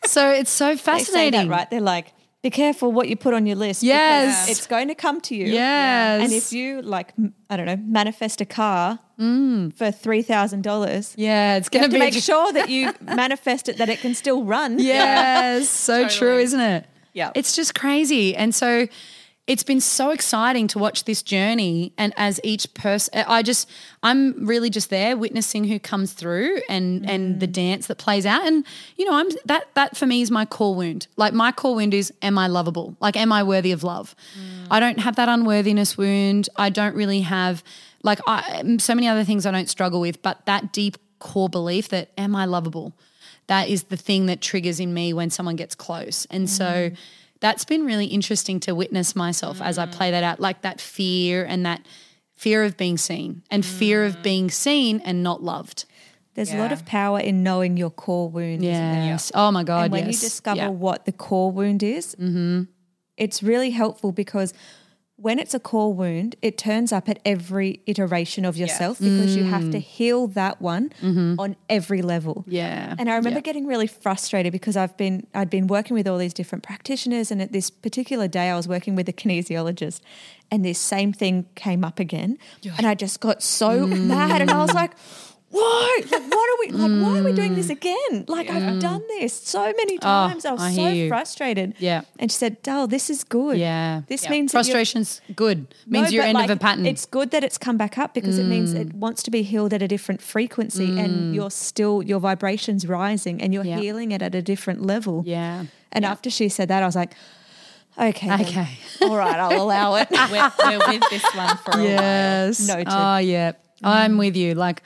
[0.04, 1.32] So it's so fascinating.
[1.32, 1.68] They that, right?
[1.68, 3.82] They're like, be careful what you put on your list.
[3.82, 4.48] Yes.
[4.48, 5.46] it's going to come to you.
[5.46, 6.22] Yes.
[6.22, 7.12] And if you like,
[7.50, 9.74] I don't know, manifest a car mm.
[9.76, 13.88] for three thousand dollars, Yeah, it's going to make sure that you manifest it that
[13.88, 14.78] it can still run.
[14.78, 16.86] Yes, so true, isn't it?
[17.16, 17.30] Yeah.
[17.34, 18.36] It's just crazy.
[18.36, 18.88] And so
[19.46, 23.70] it's been so exciting to watch this journey and as each person I just
[24.02, 27.40] I'm really just there witnessing who comes through and and mm.
[27.40, 30.44] the dance that plays out and you know I'm that that for me is my
[30.44, 31.06] core wound.
[31.16, 32.96] Like my core wound is am I lovable?
[33.00, 34.14] Like am I worthy of love?
[34.38, 34.66] Mm.
[34.70, 36.50] I don't have that unworthiness wound.
[36.56, 37.64] I don't really have
[38.02, 41.88] like I so many other things I don't struggle with, but that deep core belief
[41.90, 42.94] that am I lovable?
[43.46, 46.26] That is the thing that triggers in me when someone gets close.
[46.30, 46.96] And so mm.
[47.40, 49.92] that's been really interesting to witness myself as I mm.
[49.92, 51.86] play that out, like that fear and that
[52.34, 54.08] fear of being seen and fear Mm.
[54.08, 55.84] of being seen and not loved.
[56.34, 58.62] There's a lot of power in knowing your core wound.
[58.62, 58.68] isn't?
[59.06, 59.32] Yes.
[59.34, 59.84] Oh my God.
[59.84, 60.22] and when yes.
[60.22, 60.68] you discover Yeah.
[60.68, 62.64] what the core wound is, mm-hmm.
[63.16, 64.52] it's really helpful because
[65.18, 69.44] when it's a core wound, it turns up at every iteration of yourself because you
[69.44, 69.82] have to mm.
[69.82, 71.40] heal that one mm-hmm.
[71.40, 72.44] on every level.
[72.46, 72.94] Yeah.
[72.98, 73.42] And I remember Yeah.
[73.42, 77.40] getting really frustrated because I've been I'd been working with all these different practitioners and
[77.40, 80.00] at this particular day I was working with a kinesiologist
[80.50, 82.36] and this same thing came up again
[82.76, 84.06] and I just got so mm.
[84.06, 84.92] mad and I was like
[85.50, 86.02] why?
[86.10, 87.06] Like, what are we like?
[87.06, 87.78] Why are we doing this mm.
[87.78, 88.24] again?
[88.26, 90.44] Like, I've done this so many ah, times.
[90.44, 91.08] I was I so you.
[91.08, 91.74] frustrated.
[91.78, 92.02] Yeah.
[92.18, 93.56] And she said, Dal, this is good.
[93.58, 94.02] Yeah.
[94.08, 94.30] This Yeah.
[94.30, 95.68] means Frustration's good.
[95.86, 96.84] Means no, you're end like, of a pattern.
[96.84, 98.94] It's good that it's come back up because it means it mm.
[98.94, 101.34] wants to be healed at a different frequency and mm.
[101.34, 103.78] you're still, your vibration's rising and you're Yeah.
[103.78, 105.22] healing it at a different level.
[105.26, 105.66] yeah.
[105.92, 107.14] And after she said that, I was like,
[107.98, 108.28] okay.
[108.28, 108.40] then.
[108.42, 108.68] Okay.
[109.02, 110.08] All right, I'll allow it.
[110.30, 111.82] We're, we're with this one for a while.
[111.84, 112.66] Yes.
[112.66, 112.88] Noted.
[112.90, 113.52] Oh yeah.
[113.82, 114.54] I'm with you.
[114.54, 114.82] Like,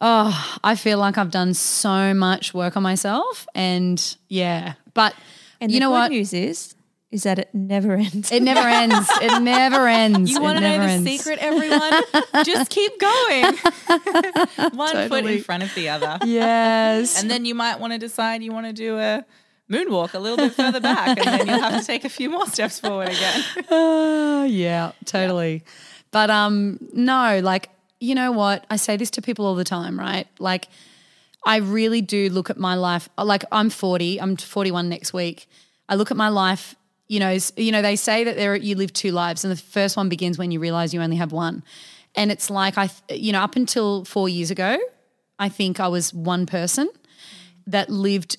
[0.00, 5.14] oh, I feel like I've done so much work on myself, and yeah, but
[5.60, 6.10] And you the know good what?
[6.10, 6.74] news is,
[7.10, 8.30] is that it never ends.
[8.30, 9.08] It never ends.
[9.22, 10.30] It never ends.
[10.30, 11.10] You It want to know never the ends.
[11.10, 12.02] secret, everyone?
[12.44, 13.54] Just keep going.
[14.76, 16.18] One foot in front of the other.
[16.24, 17.20] Yes.
[17.20, 19.24] And then you might want to decide you want to do a
[19.70, 22.46] moonwalk a little bit further back, and then you'll have to take a few more
[22.46, 23.42] steps forward again.
[23.70, 25.62] Oh, yeah, totally.
[26.10, 27.68] But um no, like
[28.00, 28.64] you know what?
[28.70, 30.26] I say this to people all the time, right?
[30.38, 30.68] Like
[31.44, 35.48] I really do look at my life like I'm 40, I'm 41 next week.
[35.88, 36.74] I look at my life,
[37.08, 39.96] you know, you know they say that there you live two lives and the first
[39.96, 41.62] one begins when you realize you only have one.
[42.14, 44.78] And it's like I you know, up until 4 years ago,
[45.38, 46.88] I think I was one person
[47.66, 48.36] that lived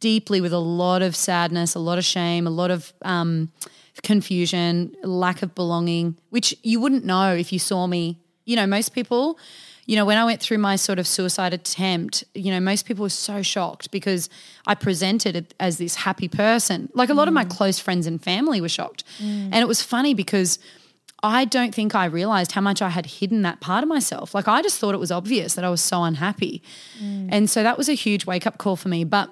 [0.00, 3.52] deeply with a lot of sadness, a lot of shame, a lot of um,
[4.02, 8.18] confusion, lack of belonging, which you wouldn't know if you saw me.
[8.48, 9.38] You know, most people,
[9.86, 13.02] you know, when I went through my sort of suicide attempt, you know, most people
[13.02, 14.28] were so shocked because
[14.66, 16.88] I presented as this happy person.
[16.94, 17.50] Like a lot of my mm.
[17.50, 19.04] close friends and family were shocked.
[19.18, 19.50] Mm.
[19.52, 20.58] And it was funny because
[21.22, 24.34] I don't think I realized how much I had hidden that part of myself.
[24.34, 26.62] Like I just thought it was obvious that I was so unhappy.
[27.02, 27.28] Mm.
[27.32, 29.04] And so that was a huge wake up call for me.
[29.04, 29.30] But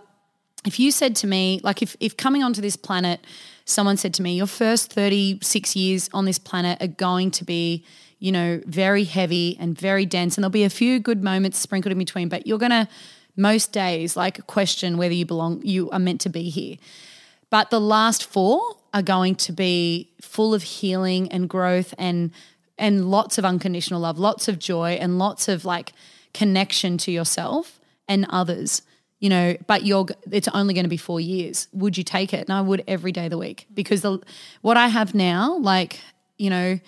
[0.64, 3.20] if you said to me, like if, if coming onto this planet,
[3.66, 7.84] someone said to me, your first 36 years on this planet are going to be,
[8.18, 11.92] you know, very heavy and very dense, and there'll be a few good moments sprinkled
[11.92, 12.88] in between, but you're going to,
[13.36, 16.76] most days, like question whether you belong, you are meant to be here.
[17.50, 22.30] But the last four are going to be full of healing and growth and
[22.78, 25.92] and lots of unconditional love, lots of joy and lots of like
[26.34, 28.82] connection to yourself and others.
[29.18, 31.68] You know, but you're it's only going to be 4 years.
[31.72, 32.40] Would you take it?
[32.40, 34.18] And I would every day of the week because the
[34.60, 36.00] what I have now like,
[36.36, 36.78] you know,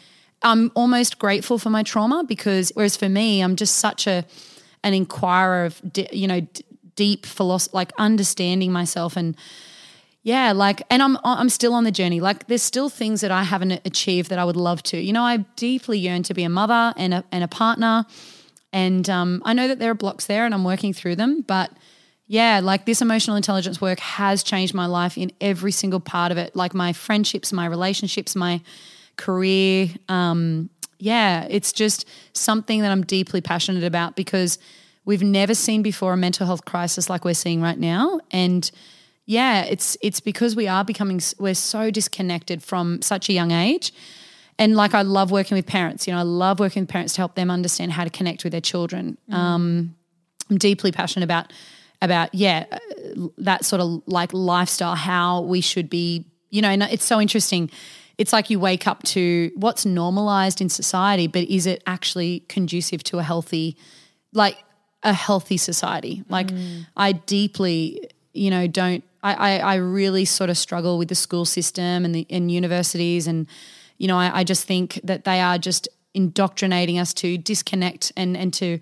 [0.43, 4.25] I'm almost grateful for my trauma because whereas for me, I'm just such a
[4.85, 5.81] an inquirer of
[6.13, 9.37] you know d- deep philosophy, like understanding myself and
[10.29, 12.21] yeah, like, and I'm I'm still on the journey.
[12.21, 15.01] Like, there's still things that I haven't achieved that I would love to.
[15.01, 18.05] You know, I deeply yearn to be a mother and a and a partner,
[18.71, 21.43] and um, I know that there are blocks there, and I'm working through them.
[21.43, 21.71] But
[22.27, 26.37] yeah, like this emotional intelligence work has changed my life in every single part of
[26.37, 26.55] it.
[26.55, 28.61] Like my friendships, my relationships, my
[29.19, 29.89] career.
[30.09, 34.59] Um, yeah, it's just something that I'm deeply passionate about because
[35.05, 38.71] we've never seen before a mental health crisis like we're seeing right now, and
[39.27, 43.93] yeah, it's it's because we are becoming we're so disconnected from such a young age.
[44.59, 47.21] And like I love working with parents, you know, I love working with parents to
[47.21, 49.17] help them understand how to connect with their children.
[49.31, 49.95] Um,
[50.51, 51.53] I'm deeply passionate about
[52.01, 52.79] about yeah, uh,
[53.39, 57.71] that sort of like lifestyle how we should be, you know, and it's so interesting.
[58.19, 63.03] It's like you wake up to what's normalized in society, but is it actually conducive
[63.05, 63.77] to a healthy
[64.33, 64.59] like
[65.03, 66.25] a healthy society?
[66.29, 66.87] Like mm.
[66.97, 71.45] I deeply you know, don't I, I, I really sort of struggle with the school
[71.45, 73.47] system and the and universities and
[73.99, 78.37] you know, I, I just think that they are just indoctrinating us to disconnect and
[78.37, 78.79] and to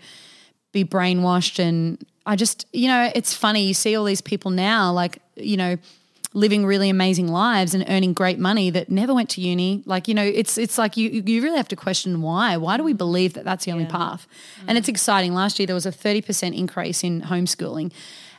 [0.73, 4.93] be brainwashed and I just you know, it's funny, you see all these people now
[4.93, 5.77] like, you know,
[6.37, 9.83] living really amazing lives and earning great money that never went to uni.
[9.87, 12.59] Like, you know, it's it's like you you really have to question why.
[12.59, 14.29] Why do we believe that that's the only path?
[14.69, 15.33] And it's exciting.
[15.33, 17.91] Last year there was a 30% increase in homeschooling.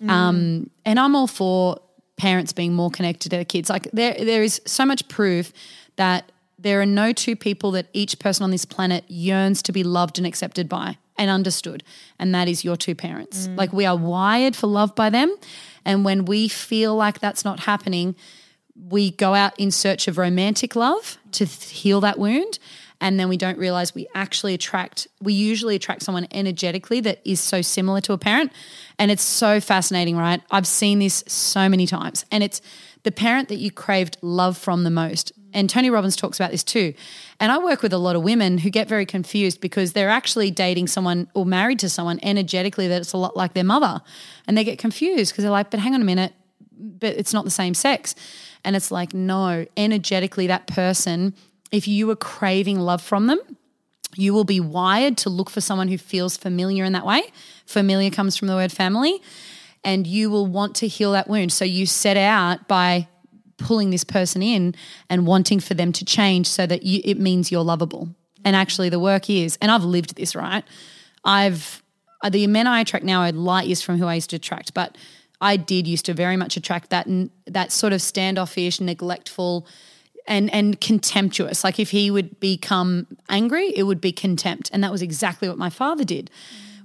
[0.07, 1.79] Um, and I'm all for
[2.17, 3.67] parents being more connected to their kids.
[3.67, 5.51] Like there there is so much proof
[5.95, 9.83] that there are no two people that each person on this planet yearns to be
[9.83, 11.83] loved and accepted by and understood.
[12.19, 13.47] And that is your two parents.
[13.55, 15.36] Like we are wired for love by them.
[15.88, 18.15] And when we feel like that's not happening,
[18.76, 22.60] we go out in search of romantic love to heal that wound.
[23.00, 27.39] And then we don't realize we actually attract, we usually attract someone energetically that is
[27.39, 28.52] so similar to a parent.
[29.00, 30.41] And it's so fascinating, right?
[30.52, 32.26] I've seen this so many times.
[32.32, 32.62] And it's
[33.04, 35.32] the parent that you craved love from the most.
[35.53, 36.93] And Tony Robbins talks about this too.
[37.39, 40.51] And I work with a lot of women who get very confused because they're actually
[40.51, 44.01] dating someone or married to someone energetically that's a lot like their mother.
[44.47, 46.33] And they get confused because they're like, but hang on a minute,
[46.77, 48.13] but it's not the same sex.
[48.63, 51.33] And it's like, no, energetically, that person,
[51.71, 53.39] if you were craving love from them,
[54.15, 57.21] you will be wired to look for someone who feels familiar in that way.
[57.65, 59.21] Familiar comes from the word family.
[59.83, 61.53] And you will want to heal that wound.
[61.53, 63.07] So you set out by
[63.57, 64.75] pulling this person in
[65.09, 68.09] and wanting for them to change so that you, it means you're lovable.
[68.45, 70.63] And actually, the work is, and I've lived this, right?
[71.23, 71.83] I've,
[72.23, 74.73] uh, the men I attract now are light years from who I used to attract,
[74.73, 74.95] but
[75.41, 77.07] I did used to very much attract that
[77.45, 79.67] that sort of standoffish, neglectful,
[80.25, 81.63] and and contemptuous.
[81.63, 85.57] Like if he would become angry, it would be contempt, and that was exactly what
[85.57, 86.31] my father did.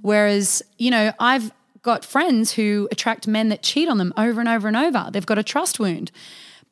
[0.02, 1.50] Whereas you know I've
[1.82, 5.08] got friends who attract men that cheat on them over and over and over.
[5.10, 6.10] They've got a trust wound.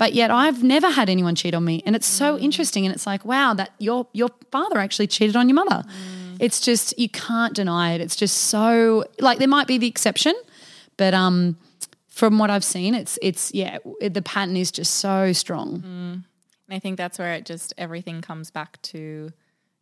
[0.01, 1.83] But yet I've never had anyone cheat on me.
[1.85, 2.41] And it's so mm.
[2.41, 2.87] interesting.
[2.87, 5.83] And it's like, wow, that your your father actually cheated on your mother.
[5.87, 6.39] Mm.
[6.41, 8.01] It's just you can't deny it.
[8.01, 10.33] It's just so like there might be the exception,
[10.97, 11.59] but um
[12.09, 15.81] from what I've seen, it's it's yeah, it, the pattern is just so strong.
[15.81, 16.13] Mm.
[16.15, 16.25] And
[16.71, 19.31] I think that's where it just everything comes back to,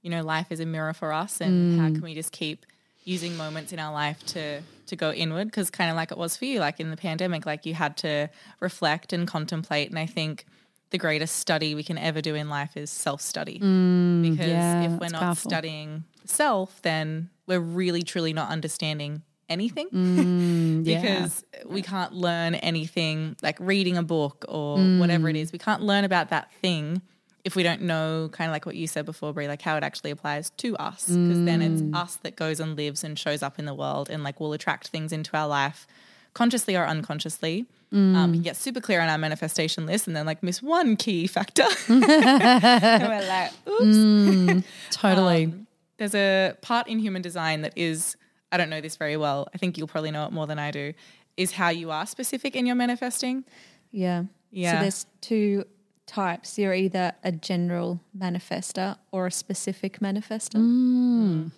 [0.02, 2.66] you know, life is a mirror for us, and how can we just keep
[3.05, 5.49] using moments in our life to to go inward?
[5.49, 7.97] Because kind of like it was for you, like in the pandemic, like you had
[7.99, 8.29] to
[8.61, 9.91] reflect and contemplate.
[9.91, 10.47] And I think
[10.91, 14.93] the greatest study we can ever do in life is self study, because yeah, if
[15.01, 15.51] we're not powerful.
[15.51, 19.89] studying self, then we're really truly not understanding anything
[20.85, 21.01] yeah.
[21.01, 25.53] because we can't learn anything like reading a book or whatever it Mm.
[25.53, 27.01] We can't learn about that thing
[27.49, 29.83] if we don't know kind of like what you said before, Brea, like how it
[29.83, 31.07] actually applies to us.
[31.07, 31.95] Because then it's Mm.
[31.97, 34.89] us that goes and lives and shows up in the world and like will attract
[34.89, 35.87] things into our life
[36.35, 37.65] consciously or unconsciously.
[37.91, 38.15] Mm.
[38.17, 41.27] Um, we get super clear on our manifestation list and then like miss one key
[41.27, 41.65] factor.
[41.89, 44.67] and we're like, oops.
[44.91, 45.45] totally.
[45.47, 48.15] Um, there's a part in human design that is,
[48.53, 49.49] I don't know this very well.
[49.55, 50.93] I think you'll probably know it more than I do,
[51.39, 53.45] is how you are specific in your manifesting.
[53.91, 54.25] Yeah.
[54.51, 54.73] Yeah.
[54.75, 55.65] So there's two
[56.09, 56.59] types.
[56.59, 60.57] You're either a general manifester or a specific manifester.
[60.57, 61.53] Mm.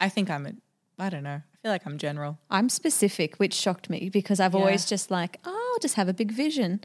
[0.00, 0.52] I think I'm a,
[0.98, 1.40] I don't know.
[1.42, 2.38] I feel like I'm general.
[2.50, 6.14] I'm specific, which shocked me because I've always just like, oh, I'll just have a
[6.14, 6.80] big vision.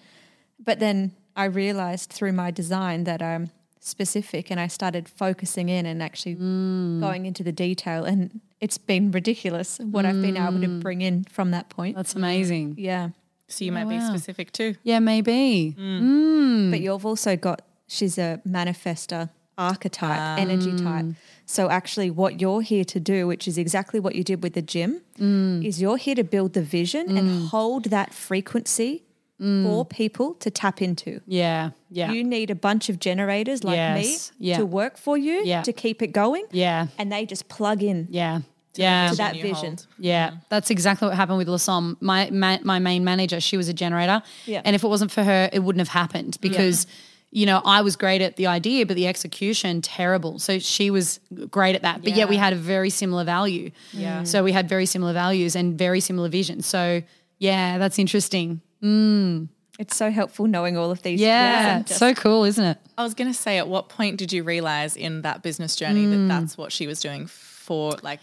[0.60, 5.86] But then I realized through my design that I'm specific and I started focusing in
[5.86, 7.00] and actually mm.
[7.00, 8.06] going into the detail.
[8.06, 10.82] And it's been ridiculous what I've been able to mm.
[10.82, 11.95] bring in from that point.
[11.95, 12.76] That's amazing.
[12.78, 13.10] Yeah.
[13.47, 14.75] So you oh, might be specific too.
[14.83, 15.75] Yeah, maybe.
[15.77, 16.01] Mm.
[16.01, 16.71] Mm.
[16.71, 20.36] But you've also got, she's a manifester archetype, ah.
[20.38, 21.05] energy type.
[21.45, 24.62] So actually, what you're here to do, which is exactly what you did with the
[24.62, 25.65] gym, mm.
[25.65, 29.03] is you're here to build the vision and hold that frequency
[29.39, 31.21] for people to tap into.
[31.27, 34.57] Yeah, yeah, You need a bunch of generators like Yes, me yeah.
[34.57, 35.62] to work for you Yeah.
[35.62, 36.45] to keep it going.
[36.51, 38.41] yeah, And they just plug in yeah,
[38.78, 39.10] yeah.
[39.10, 39.54] to that vision.
[39.54, 39.88] hold.
[40.00, 40.38] Yeah, mm-hmm.
[40.50, 41.98] that's exactly what happened with Lasom.
[42.02, 44.62] My, my my main manager, she was a generator, Yeah.
[44.66, 46.88] and if it wasn't for her, it wouldn't have happened because
[47.32, 50.40] you know I was great at the idea, but the execution terrible.
[50.40, 53.72] So she was great at that, but yet we had a very similar value.
[53.92, 54.18] Yeah.
[54.18, 54.26] Mm-hmm.
[54.26, 56.62] So we had very similar values and very similar vision.
[56.62, 57.02] So
[57.40, 58.62] yeah, that's interesting.
[58.82, 59.50] Mm.
[59.80, 61.20] It's so helpful knowing all of these.
[61.20, 62.78] Yeah, just- so cool, isn't it?
[62.98, 66.06] I was going to say, at what point did you realize in that business journey
[66.08, 66.28] that mm.
[66.28, 68.22] that's what she was doing for, like,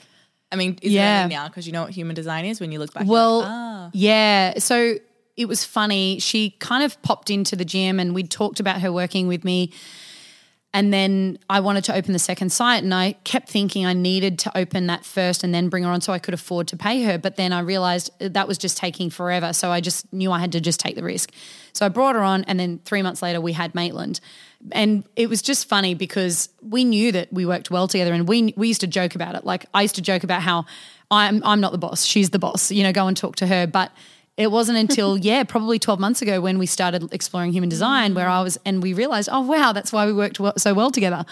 [0.54, 1.26] I mean, is Yeah.
[1.26, 3.06] it now because you know what human design is when you look back?
[3.06, 3.90] Well, like, ah.
[3.92, 4.58] yeah.
[4.58, 4.94] So
[5.36, 6.20] it was funny.
[6.20, 9.72] She kind of popped into the gym and we'd talked about her working with me.
[10.74, 14.40] And then I wanted to open the second site, and I kept thinking I needed
[14.40, 17.04] to open that first and then bring her on so I could afford to pay
[17.04, 17.16] her.
[17.16, 19.52] But then I realized that was just taking forever.
[19.52, 21.30] So I just knew I had to just take the risk.
[21.74, 24.18] So I brought her on, and then three months later, we had Maitland.
[24.72, 28.52] And it was just funny because we knew that we worked well together, and we
[28.56, 29.44] we used to joke about it.
[29.44, 30.64] Like I used to joke about how
[31.08, 32.72] I'm I'm not the boss, she's the boss.
[32.72, 33.68] You know, go and talk to her.
[33.68, 33.92] But
[34.36, 38.28] it wasn't until yeah, probably twelve months ago when we started exploring human design, where
[38.28, 41.24] I was, and we realized, oh wow, that's why we worked well, so well together.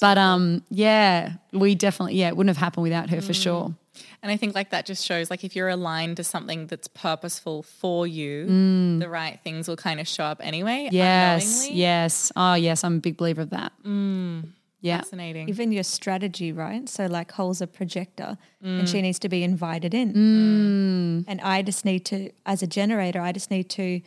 [0.00, 3.68] But um, yeah, we definitely yeah, it wouldn't have happened without her for sure.
[3.68, 3.74] Mm.
[4.22, 7.62] And I think like that just shows like if you're aligned to something that's purposeful
[7.62, 8.98] for you, mm.
[8.98, 10.88] the right things will kind of show up anyway.
[10.90, 13.72] Yes, yes, oh yes, I'm a big believer of that.
[13.84, 14.48] Mm.
[14.84, 15.48] Yeah, Fascinating.
[15.48, 16.86] even your strategy, right?
[16.90, 19.02] So like Hol's a projector and she mm.
[19.02, 20.12] needs to be invited in.
[20.12, 21.04] Mm.
[21.04, 21.24] Mm.
[21.26, 24.00] And I just need to, as a generator, I just need to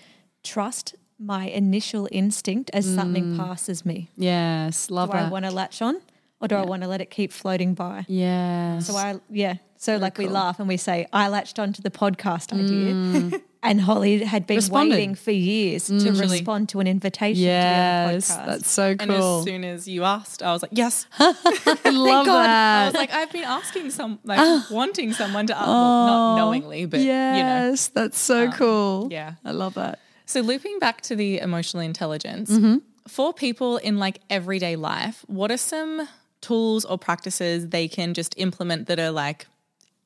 [0.44, 4.10] trust my initial instinct as something passes me.
[4.16, 6.00] yes, love Do I want to latch on
[6.40, 8.06] or do I want to let it keep floating by?
[8.08, 8.80] Yeah.
[8.80, 9.56] So I yeah.
[9.78, 14.24] So like we laugh and we say I latched onto the podcast idea, and Holly
[14.24, 14.96] had been Responded.
[14.96, 18.46] waiting for years to respond to an invitation yes, to be on the podcast.
[18.58, 19.40] that's so And cool.
[19.40, 21.06] as soon as you asked, I was like, yes.
[21.20, 22.50] I love God.
[22.50, 26.86] I was like, I've been asking some, like, wanting someone to ask, well, not knowingly,
[26.86, 27.12] but you know.
[27.36, 29.10] yes, that's so cool.
[29.12, 29.34] yeah.
[29.46, 30.00] I love that.
[30.26, 32.78] So looping back to the emotional intelligence, Mm-hmm.
[33.08, 36.08] for people in like everyday life, what are some
[36.42, 39.48] tools or practices they can just implement that are like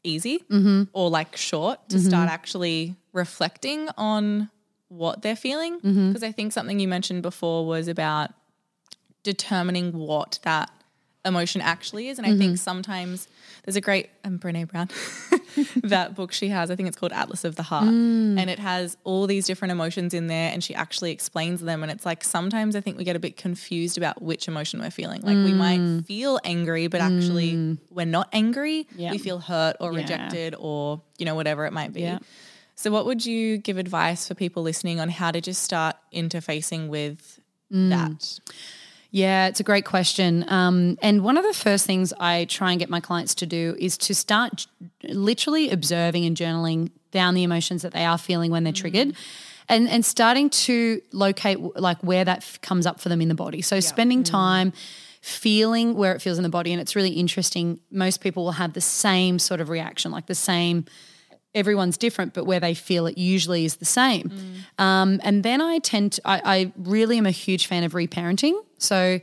[0.04, 0.84] easy Mm-hmm.
[0.94, 4.50] or like short to start actually reflecting on
[4.90, 5.76] what they're feeling?
[5.78, 6.26] Because Mm-hmm.
[6.26, 8.32] I think something you mentioned before was about
[9.24, 10.70] determining what that
[11.24, 12.18] emotion actually is.
[12.18, 12.40] And I Mm-hmm.
[12.40, 13.28] think sometimes
[13.64, 14.90] there's a great um, Brene Brown,
[15.84, 17.86] that book she has, I think it's called Atlas of the Heart.
[17.90, 18.40] Mm.
[18.40, 21.84] And it has all these different emotions in there and she actually explains them.
[21.84, 24.90] And it's like sometimes I think we get a bit confused about which emotion we're
[24.90, 25.22] feeling.
[25.22, 25.58] Like we Mm.
[25.58, 28.88] might feel angry, but actually we're not angry.
[28.96, 29.12] Yeah.
[29.12, 30.00] We feel hurt or Yeah.
[30.00, 32.02] rejected or, you know, whatever it might be.
[32.02, 32.18] Yeah.
[32.82, 36.88] So, what would you give advice for people listening on how to just start interfacing
[36.88, 37.40] with
[37.72, 37.90] Mm.
[37.90, 38.40] that?
[39.12, 40.44] Yeah, it's a great question.
[40.48, 43.76] Um, and one of the first things I try and get my clients to do
[43.78, 44.66] is to start
[45.04, 49.14] literally observing and journaling down the emotions that they are feeling when they're triggered.
[49.70, 53.36] And, and starting to locate like where that f- comes up for them in the
[53.36, 53.62] body.
[53.62, 54.74] So spending time
[55.22, 56.72] feeling where it feels in the body.
[56.72, 57.80] And it's really interesting.
[57.92, 60.86] Most people will have the same sort of reaction, like the same
[61.54, 64.32] everyone's different, but where they feel it usually is the same.
[64.78, 68.54] Um, and then I tend to, I, I really am a huge fan of reparenting.
[68.78, 69.20] So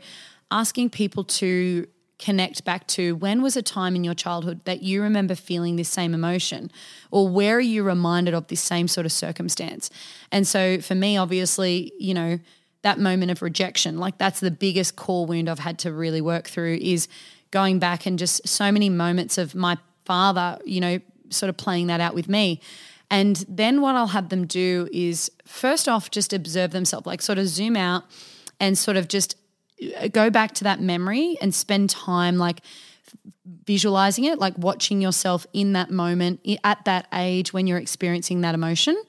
[0.50, 1.86] asking people to
[2.18, 5.88] connect back to when was a time in your childhood that you remember feeling this
[5.88, 6.70] same emotion
[7.10, 9.88] or where are you reminded of this same sort of circumstance
[10.32, 12.38] and so for me obviously you know
[12.82, 16.48] that moment of rejection like that's the biggest core wound i've had to really work
[16.48, 17.06] through is
[17.52, 20.98] going back and just so many moments of my father you know
[21.30, 22.60] sort of playing that out with me
[23.10, 27.38] and then what i'll have them do is first off just observe themselves like sort
[27.38, 28.04] of zoom out
[28.60, 29.36] and sort of just
[29.98, 32.60] uh, go back to that memory and spend time like
[33.64, 38.54] visualizing it, like watching yourself in that moment at that age when you're experiencing that
[38.54, 39.00] emotion.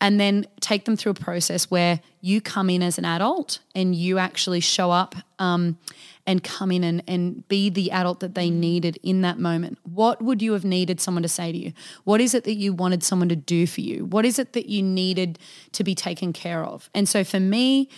[0.00, 3.94] And then take them through a process where you come in as an adult and
[3.94, 5.78] you actually show up um,
[6.26, 9.78] and come in and, and be the adult that they needed in that moment.
[9.82, 11.72] What would you have needed someone to say to you?
[12.04, 14.04] What is it that you wanted someone to do for you?
[14.04, 15.38] What is it that you needed
[15.72, 16.88] to be taken care of?
[16.94, 17.88] And so for me,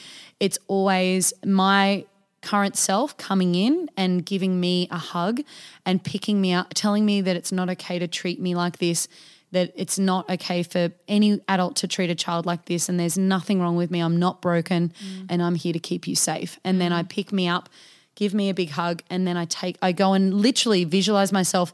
[0.41, 2.07] it's always my
[2.41, 5.41] current self coming in and giving me a hug
[5.85, 9.09] and picking me up, telling me that it's not okay to treat me like this,
[9.53, 13.17] that it's not okay for any adult to treat a child like this, and there's
[13.17, 14.01] nothing wrong with me.
[14.01, 15.27] I'm not broken, mm.
[15.31, 16.59] and I'm here to keep you safe.
[16.65, 16.97] And then mm.
[16.97, 17.69] I pick me up,
[18.15, 21.73] give me a big hug, and then I take, I go and literally visualize myself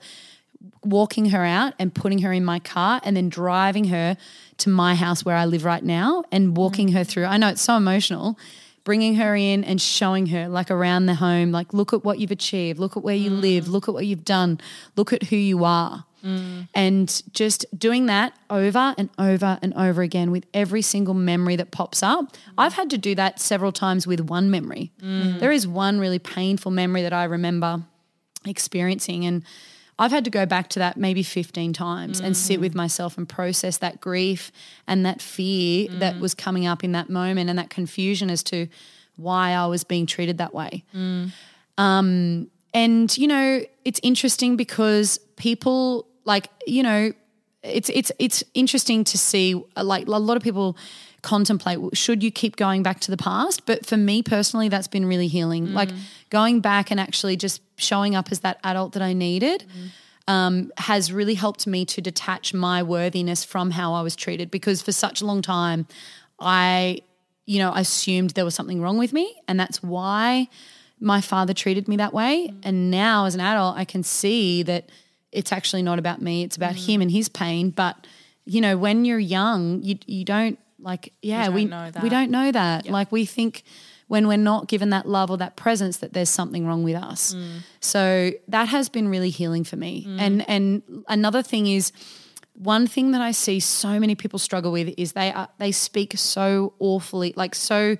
[0.84, 4.16] walking her out and putting her in my car and then driving her
[4.59, 7.24] to my house where I live right now and walking her through.
[7.24, 8.38] I know it's so emotional.
[8.82, 12.30] Bringing her in and showing her like around the home, like, look at what you've
[12.30, 13.41] achieved, look at where you mm.
[13.41, 14.59] live, look at what you've done,
[14.97, 16.05] look at who you are.
[16.74, 21.70] And just doing that over and over and over again with every single memory that
[21.70, 22.36] pops up.
[22.58, 24.92] I've had to do that several times with one memory.
[25.38, 27.82] There is one really painful memory that I remember
[28.46, 29.42] experiencing and
[29.98, 33.28] I've had to go back to that maybe 15 times and sit with myself and
[33.28, 34.50] process that grief
[34.86, 38.66] and that fear that was coming up in that moment and that confusion as to
[39.16, 40.84] why I was being treated that way.
[41.76, 47.12] Um, and you know, it's interesting because people like, you know,
[47.62, 50.76] it's it's it's interesting to see uh, like a lot of people
[51.22, 53.66] contemplate should you keep going back to the past?
[53.66, 55.74] But for me personally that's been really healing.
[55.74, 55.90] Like
[56.30, 59.64] going back and actually just showing up as that adult that i needed
[60.28, 64.80] um, has really helped me to detach my worthiness from how i was treated because
[64.80, 65.86] for such a long time
[66.38, 67.00] i
[67.46, 70.48] you know assumed there was something wrong with me and that's why
[71.02, 72.52] my father treated me that way.
[72.62, 74.88] And now as an adult i can see that
[75.32, 76.86] it's actually not about me it's about mm.
[76.86, 77.70] him and his pain.
[77.70, 78.06] But
[78.44, 82.02] you know when you're young you you don't like yeah don't we know that.
[82.02, 82.86] we don't know that.
[82.86, 83.64] Like we think
[84.08, 87.32] when we're not given that love or that presence that there's something wrong with us.
[87.32, 87.58] Mm.
[87.78, 90.04] So that has been really healing for me.
[90.06, 90.20] Mm.
[90.20, 91.92] And and another thing is
[92.54, 96.18] one thing that I see so many people struggle with is they are, they speak
[96.18, 97.96] so awfully, like so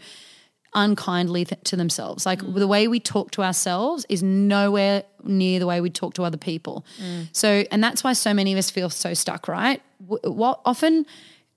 [0.75, 2.27] unkindly th- to themselves.
[2.27, 2.55] Like mm.
[2.55, 6.37] the way we talk to ourselves is nowhere near the way we talk to other
[6.37, 6.85] people.
[7.03, 7.29] Mm.
[7.33, 9.83] So, and that's why so many of us feel so stuck, right?
[10.09, 11.07] W- what often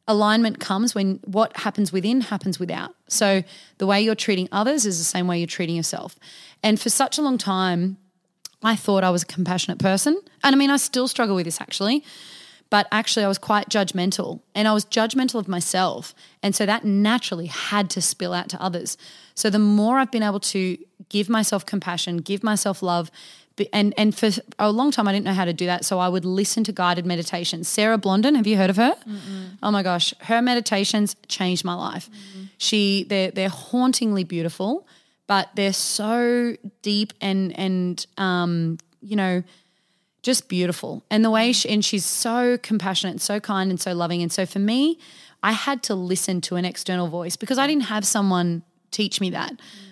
[0.08, 2.96] alignment comes when what happens within happens without.
[3.08, 3.44] So
[3.78, 6.16] the way you're treating others is the same way you're treating yourself.
[6.62, 7.98] And for such a long time,
[8.64, 10.20] I thought I was a compassionate person.
[10.44, 12.04] And I mean, I still struggle with this actually.
[12.74, 16.16] But actually, I was quite judgmental and I was judgmental of myself.
[16.42, 18.98] And so that naturally had to spill out to others.
[19.36, 23.12] So the more I've been able to give myself compassion, give myself love,
[23.72, 25.86] and, and for a long time, I didn't know how to do that.
[25.86, 27.68] So I would listen to guided meditations.
[27.68, 28.96] Sarah Blondin, have you heard of her?
[29.62, 32.10] Oh my gosh, her meditations changed my life.
[32.58, 34.88] She, they're, they're hauntingly beautiful,
[35.28, 39.44] but they're so deep and, and, um, you know,
[40.24, 41.04] just beautiful.
[41.12, 44.22] And the way she, and she's so compassionate and so kind and so loving.
[44.22, 44.98] And so for me,
[45.44, 49.30] I had to listen to an external voice because I didn't have someone teach me
[49.32, 49.52] that.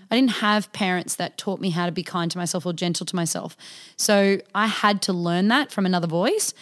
[0.09, 3.05] I didn't have parents that taught me how to be kind to myself or gentle
[3.05, 3.55] to myself.
[3.97, 6.53] So I had to learn that from another voice.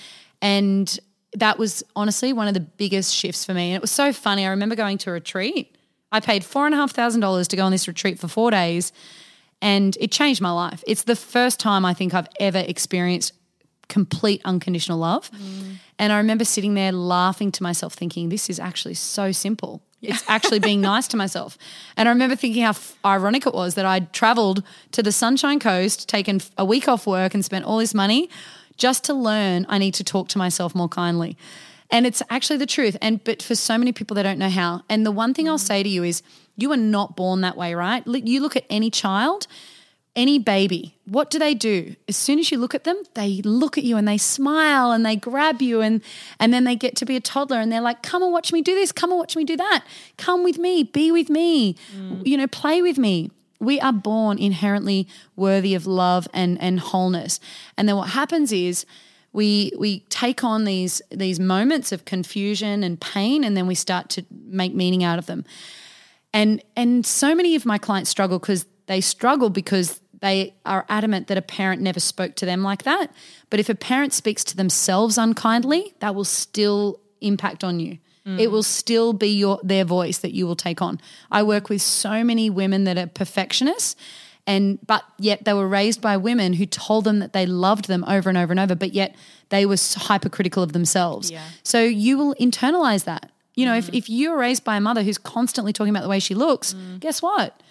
[0.41, 0.99] And
[1.33, 3.69] that was honestly one of the biggest shifts for me.
[3.69, 4.45] And it was so funny.
[4.45, 5.75] I remember going to a retreat.
[6.11, 8.49] I paid four and a half thousand dollars to go on this retreat for four
[8.49, 8.91] days
[9.61, 10.83] and it changed my life.
[10.87, 13.33] It's the first time I think I've ever experienced
[13.89, 15.29] complete unconditional love.
[15.31, 15.75] Mm.
[15.97, 19.81] And I remember sitting there laughing to myself, thinking, this is actually so simple.
[20.01, 21.57] It's actually being nice to myself.
[21.97, 24.63] And I remember thinking how f- ironic it was that I'd traveled
[24.93, 28.29] to the Sunshine Coast, taken f- a week off work, and spent all this money
[28.77, 31.35] just to learn I need to talk to myself more kindly.
[31.91, 32.95] And it's actually the truth.
[33.01, 34.83] And but for so many people, they don't know how.
[34.87, 35.67] And the one thing I'll mm.
[35.67, 36.23] say to you is,
[36.55, 38.03] you are not born that way, right?
[38.07, 39.47] You look at any child,
[40.15, 41.95] any baby, what do they do?
[42.07, 45.05] As soon as you look at them, they look at you and they smile and
[45.05, 46.01] they grab you and
[46.39, 48.61] and then they get to be a toddler and they're like, "Come and watch me
[48.61, 48.91] do this.
[48.91, 49.83] Come and watch me do that.
[50.17, 50.83] Come with me.
[50.83, 51.75] Be with me.
[51.95, 52.25] Mm.
[52.25, 53.31] You know, play with me."
[53.61, 57.39] We are born inherently worthy of love and and wholeness.
[57.77, 58.85] And then what happens is
[59.31, 64.09] we we take on these these moments of confusion and pain and then we start
[64.09, 65.45] to make meaning out of them
[66.33, 71.27] and and so many of my clients struggle because they struggle because they are adamant
[71.27, 73.11] that a parent never spoke to them like that.
[73.51, 77.99] But if a parent speaks to themselves unkindly that will still impact on you.
[78.25, 78.39] Mm.
[78.39, 80.99] It will still be your their voice that you will take on.
[81.31, 83.95] I work with so many women that are perfectionists
[84.47, 88.03] and but yet they were raised by women who told them that they loved them
[88.07, 89.15] over and over and over but yet
[89.49, 91.29] they were hypercritical of themselves.
[91.29, 91.43] Yeah.
[91.61, 93.31] so you will internalize that.
[93.53, 93.97] You know, if, mm.
[93.97, 96.99] if you're raised by a mother who's constantly talking about the way she looks, mm.
[96.99, 97.61] guess what?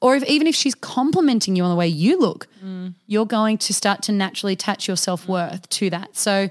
[0.00, 2.94] Or if even if she's complimenting you on the way you look, mm.
[3.06, 6.16] you're going to start to naturally attach your self worth to that.
[6.16, 6.50] So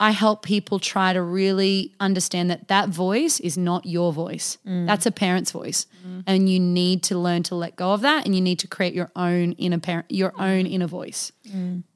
[0.00, 4.58] I help people try to really understand that that voice is not your voice.
[4.66, 4.84] Mm.
[4.86, 6.24] That's a parent's voice, mm.
[6.26, 8.94] and you need to learn to let go of that, and you need to create
[8.94, 11.30] your own inner parent, your own inner voice.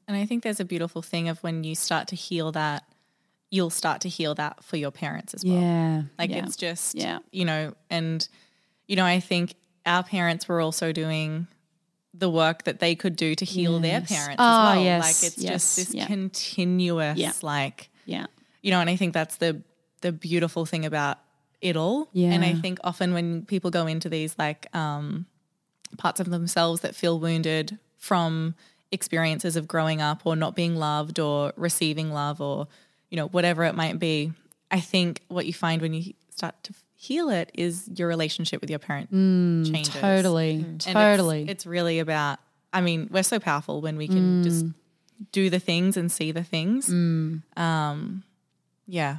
[0.07, 2.83] And I think there's a beautiful thing of when you start to heal that,
[3.49, 5.59] you'll start to heal that for your parents as well.
[5.59, 6.45] Yeah, Like yeah.
[6.45, 7.19] it's just, Yeah.
[7.31, 8.25] you know, and,
[8.87, 9.55] you know, I think
[9.87, 11.47] our parents were also doing
[12.13, 14.83] the work that they could do to heal their parents Oh, as well.
[14.83, 16.07] yes, Like it's yes, just this yeah.
[16.07, 17.31] continuous, Yeah.
[17.41, 18.25] like, yeah,
[18.61, 19.61] you know, and I think that's the
[20.01, 21.17] the beautiful thing about
[21.61, 22.09] it all.
[22.15, 25.25] And I think often when people go into these like um,
[25.97, 28.53] parts of themselves that feel wounded from
[28.91, 32.67] experiences of growing up or not being loved or receiving love or
[33.09, 34.31] you know whatever it might be,
[34.71, 36.73] I think what you find when you start to
[37.07, 39.89] heal it is your relationship with your parent changes.
[39.89, 41.45] totally, it's- totally.
[41.49, 42.39] it's, really about.
[42.73, 44.73] I mean, we're so powerful when we can just Mm.
[45.31, 46.89] do the things and see the things.
[46.89, 48.23] Um,
[48.87, 49.17] yeah.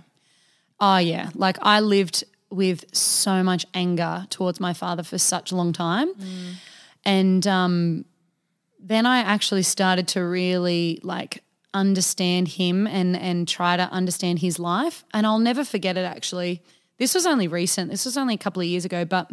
[0.80, 5.56] Oh yeah, like I lived with so much anger towards my father for such a
[5.56, 6.08] long time,
[7.04, 8.04] and um,
[8.78, 11.42] then I actually started to really like
[11.74, 15.04] understand him and and try to understand his life.
[15.12, 16.04] And I'll never forget it.
[16.04, 16.62] Actually,
[16.98, 17.90] this was only recent.
[17.90, 19.30] This was only a couple of years ago, but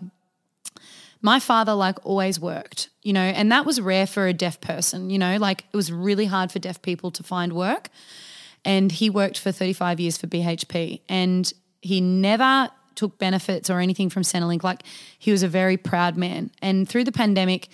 [1.22, 5.10] my father like always worked you know and that was rare for a deaf person
[5.10, 7.90] you know like it was really hard for deaf people to find work.
[8.66, 11.52] And he worked for 35 years for BHP and
[11.82, 14.64] he never took benefits or anything from Centrelink.
[14.64, 14.82] Like
[15.20, 16.50] he was a very proud man.
[16.62, 17.70] And through the pandemic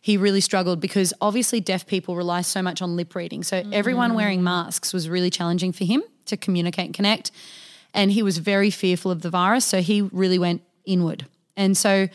[0.00, 3.42] he really struggled because obviously deaf people rely so much on lip reading.
[3.42, 4.16] So everyone mm.
[4.16, 7.32] wearing masks was really challenging for him to communicate and connect
[7.98, 11.26] and he was very fearful of the virus so he really went inward
[11.56, 12.08] and so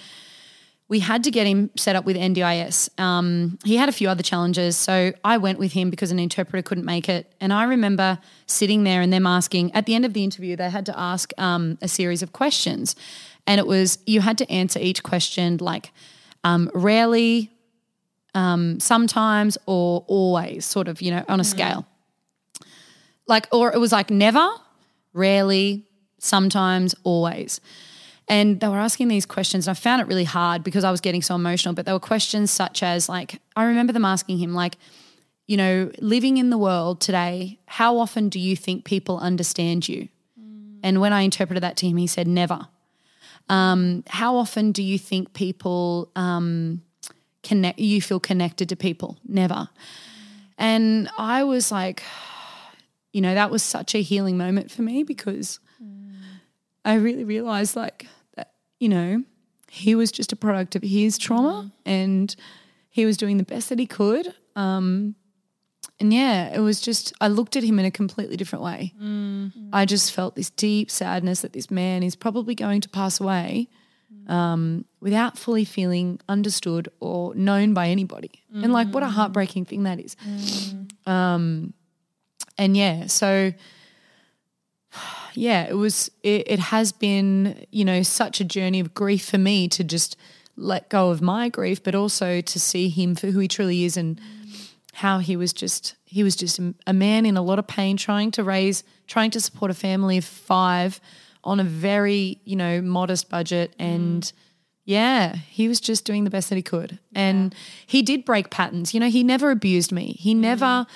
[0.93, 2.99] we had to get him set up with NDIS.
[2.99, 4.77] Um, he had a few other challenges.
[4.77, 7.34] So I went with him because an interpreter couldn't make it.
[7.41, 10.69] And I remember sitting there and them asking, at the end of the interview, they
[10.69, 12.95] had to ask um, a series of questions.
[13.47, 15.91] And it was, you had to answer each question like
[16.43, 17.51] um, rarely,
[18.36, 21.88] um, sometimes, or always, sort of, you know, on a scale.
[23.25, 24.47] Like, or it was like never,
[25.14, 25.86] rarely,
[26.20, 27.61] sometimes, always.
[28.28, 31.01] And they were asking these questions, and I found it really hard because I was
[31.01, 31.74] getting so emotional.
[31.74, 34.78] But there were questions such as, like, I remember them asking him, like,
[35.45, 40.07] you know, living in the world today, how often do you think people understand you?
[40.82, 42.68] And when I interpreted that to him, he said, never.
[43.49, 46.82] Um, how often do you think people um,
[47.41, 47.80] connect?
[47.80, 49.18] You feel connected to people?
[49.28, 49.70] Never.
[50.57, 52.03] And I was like,
[53.14, 55.59] you know, that was such a healing moment for me because
[56.84, 59.24] I really realized, like, that, you know,
[59.72, 62.36] he was just a product of his trauma and
[62.89, 64.34] he was doing the best that he could.
[64.55, 65.16] Um,
[65.99, 68.93] and yeah, it was just, I looked at him in a completely different way.
[69.72, 73.70] I just felt this deep sadness that this man is probably going to pass away
[74.28, 78.32] um, without fully feeling understood or known by anybody.
[78.53, 80.16] And like, what a heartbreaking thing that is.
[81.05, 81.74] Um,
[82.57, 83.53] and yeah, so
[85.33, 89.37] yeah, it was, it, it has been, you know, such a journey of grief for
[89.37, 90.15] me to just
[90.55, 93.97] let go of my grief, but also to see him for who he truly is
[93.97, 94.19] and
[94.93, 97.97] how he was just he was just a- a man in a lot of pain
[97.97, 101.01] trying to raise trying to support a family of five
[101.43, 103.85] on a very you know modest budget mm.
[103.85, 104.33] and
[104.85, 106.99] yeah he was just doing the best that he could.
[107.15, 108.93] And he did break patterns.
[108.93, 110.15] You know he never abused me.
[110.19, 110.87] He never mm.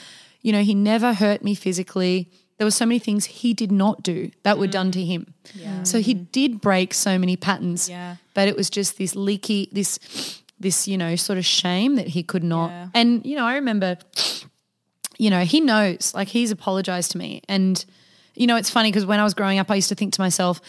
[0.41, 2.29] You know he never hurt me physically.
[2.57, 5.33] There were so many things he did not do that were done to him.
[5.83, 8.15] So he did break so many patterns Yeah.
[8.33, 9.99] but it was just this leaky this
[10.59, 12.69] this you know sort of shame that he could not.
[12.71, 12.87] Yeah.
[12.95, 13.97] and you know i remember
[15.19, 17.41] you know he knows like he's apologized to me.
[17.47, 17.83] And
[18.35, 20.21] you know it's funny because when i was growing up i used to think to
[20.21, 20.61] myself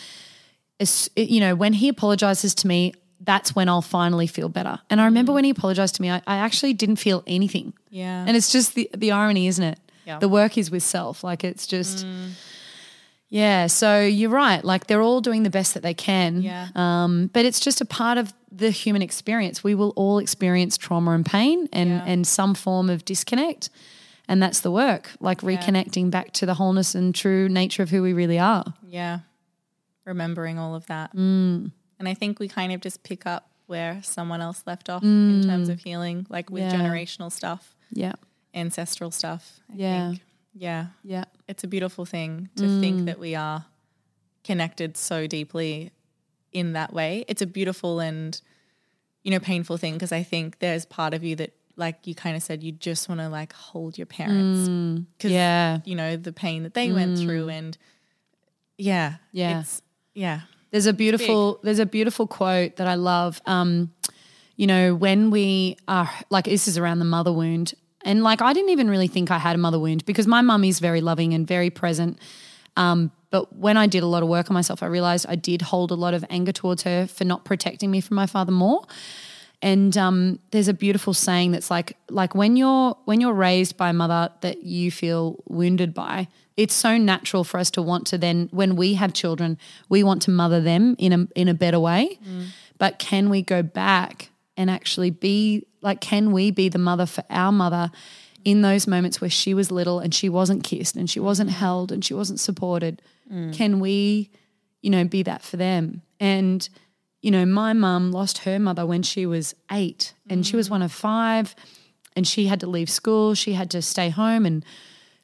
[0.81, 2.93] as, you know when he apologizes to me
[3.29, 4.79] that's when i'll finally feel better.
[4.91, 5.37] And i remember mm.
[5.37, 7.74] when he apologized to me i, I actually didn't feel anything.
[7.91, 8.24] Yeah.
[8.26, 9.79] and it's just the, the irony isn't it?
[10.07, 10.18] Yeah.
[10.18, 11.22] the work is with self.
[11.22, 12.31] Like it's just mm.
[13.29, 13.66] yeah.
[13.66, 14.64] So you're right.
[14.64, 16.41] Like they're all doing the best that they can.
[16.41, 16.68] Yeah.
[16.74, 19.62] um, but it's just a part of the human experience.
[19.62, 22.05] We will all experience trauma and pain and Yeah.
[22.07, 23.68] and some form of disconnect.
[24.31, 28.03] And that's the work like reconnecting back to the wholeness and true nature of who
[28.03, 28.64] we really are.
[28.83, 29.20] Yeah.
[30.07, 31.14] Remembering all of that.
[31.14, 31.72] Mm.
[31.99, 35.43] And I think we kind of just pick up where someone else left off in
[35.43, 35.47] mm.
[35.47, 36.73] terms of healing, like with Yeah.
[36.73, 38.15] generational stuff, yeah
[38.55, 39.61] ancestral stuff.
[39.71, 40.09] I Yeah.
[40.11, 40.23] Think.
[40.55, 40.87] Yeah.
[41.05, 43.07] yeah It's a beautiful thing to think mm.
[43.07, 43.67] that we are
[44.43, 45.93] connected so deeply
[46.53, 47.25] in that way.
[47.29, 48.41] It's a beautiful and,
[49.23, 52.35] you know, painful thing because I think there's part of you that, like you kind
[52.37, 55.05] of said, you just want to like hold your parents mm.
[55.17, 57.77] because, yeah you know, the pain that they went through and,
[58.79, 59.61] yeah, Yeah.
[59.61, 59.83] it's,
[60.15, 60.41] yeah,
[60.71, 63.41] There's a beautiful there's a beautiful quote that I love.
[63.47, 63.93] Um,
[64.57, 67.75] you know, when we are like this is around the mother wound.
[68.05, 70.64] And like I didn't even really think I had a mother wound because my mum
[70.64, 72.19] is very loving and very present.
[72.77, 75.62] Um, but when I did a lot of work on myself, I realized I did
[75.62, 78.85] hold a lot of anger towards her for not protecting me from my father more.
[79.61, 83.91] And um, there's a beautiful saying that's like like when you're when you're raised by
[83.91, 86.29] a mother that you feel wounded by,
[86.59, 89.57] it's so natural for us to want to then when we have children,
[89.89, 92.19] we want to mother them in a in a better way.
[92.29, 92.49] Mm.
[92.79, 97.23] But can we go back and actually be like can we be the mother for
[97.31, 97.93] our mother
[98.45, 101.93] in those moments where she was little and she wasn't kissed and she wasn't held
[101.93, 103.01] and she wasn't supported?
[103.33, 103.55] Mm.
[103.55, 104.29] Can we,
[104.83, 106.03] you know, be that for them?
[106.19, 106.69] And
[107.23, 110.73] you know, my mum lost her mother when she was eight and she was mm.
[110.73, 111.55] one of five
[112.17, 113.37] and she had to leave school.
[113.37, 114.65] She had to stay home and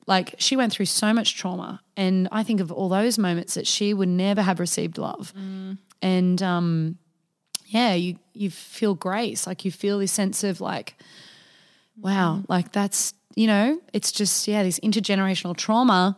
[0.07, 1.81] like she went through so much trauma.
[1.97, 5.33] And I think of all those moments that she would never have received love.
[6.03, 6.99] And um,
[7.67, 9.47] yeah, you you feel grace.
[9.47, 10.97] Like you feel this sense of like,
[12.01, 16.17] wow, like that's, you know, it's just, yeah, this intergenerational trauma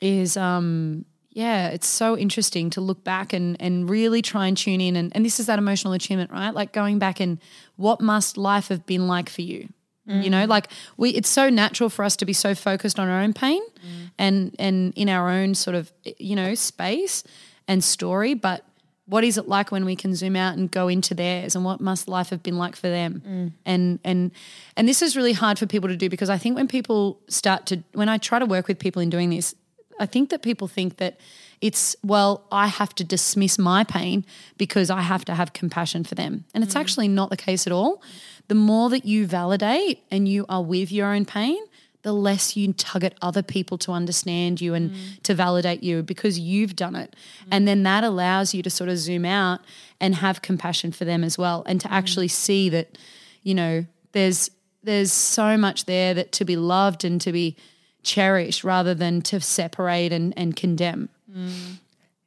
[0.00, 4.80] is um yeah, it's so interesting to look back and and really try and tune
[4.80, 6.54] in and, and this is that emotional attunement, right?
[6.54, 7.38] Like going back and
[7.76, 9.68] what must life have been like for you?
[10.08, 10.48] You know, mm.
[10.48, 13.60] like we it's so natural for us to be so focused on our own pain
[13.62, 14.10] mm.
[14.18, 17.24] and and in our own sort of you know, space
[17.68, 18.64] and story, but
[19.06, 21.80] what is it like when we can zoom out and go into theirs and what
[21.80, 23.22] must life have been like for them?
[23.26, 23.52] Mm.
[23.64, 24.30] And and
[24.76, 27.66] and this is really hard for people to do because i think when people start
[27.66, 29.54] to when i try to work with people in doing this
[30.00, 31.18] i think that people think that
[31.60, 34.24] it's well i have to dismiss my pain
[34.58, 36.44] because i have to have compassion for them.
[36.52, 38.02] And it's actually not the case at all
[38.48, 41.58] the more that you validate and you are with your own pain
[42.06, 45.22] the less you tug at other people to understand you and mm.
[45.24, 47.16] to validate you because you've done it.
[47.42, 47.48] Mm.
[47.50, 49.58] And then that allows you to sort of zoom out
[50.00, 51.90] and have compassion for them as well and to mm.
[51.90, 52.96] actually see that,
[53.42, 54.52] you know, there's
[54.84, 57.56] there's so much there that to be loved and to be
[58.04, 61.08] cherished rather than to separate and, and condemn.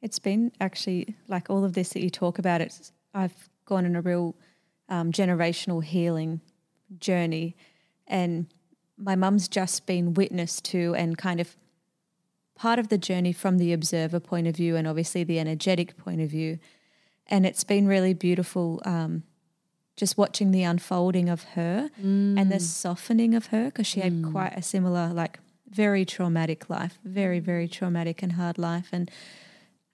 [0.02, 2.60] It's been actually like all of this that you talk about.
[2.60, 4.34] It's I've gone on a real
[4.90, 6.40] um, generational healing
[6.98, 7.56] journey,
[8.06, 8.46] and
[8.98, 11.56] my mum's just been witness to and kind of
[12.54, 16.20] part of the journey from the observer point of view and obviously the energetic point
[16.20, 16.58] of view.
[17.26, 19.22] And it's been really beautiful um,
[19.96, 21.90] just watching the unfolding of her
[22.38, 25.38] and the softening of her because she had quite a similar, like,
[25.70, 28.88] very traumatic life, very, very traumatic and hard life.
[28.92, 29.10] And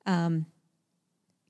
[0.06, 0.46] um,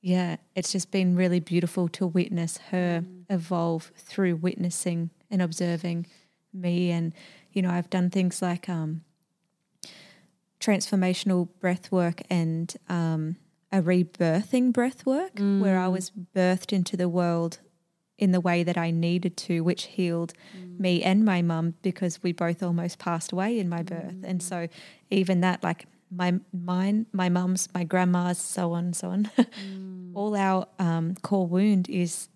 [0.06, 6.06] yeah, it's just been really beautiful to witness her evolve through witnessing and observing
[6.54, 6.92] me.
[6.92, 7.12] And,
[7.50, 9.02] you know, I've done things like um,
[10.60, 13.34] transformational breath work and um,
[13.72, 17.58] a rebirthing breath work where I was birthed into the world
[18.16, 20.34] in the way that I needed to, which healed
[20.78, 24.22] me and my mum because we both almost passed away in my birth.
[24.22, 24.68] And so
[25.10, 29.30] even that, like my mine, my mum's, my grandma's, so on so on,
[30.14, 32.28] all our um, core wound is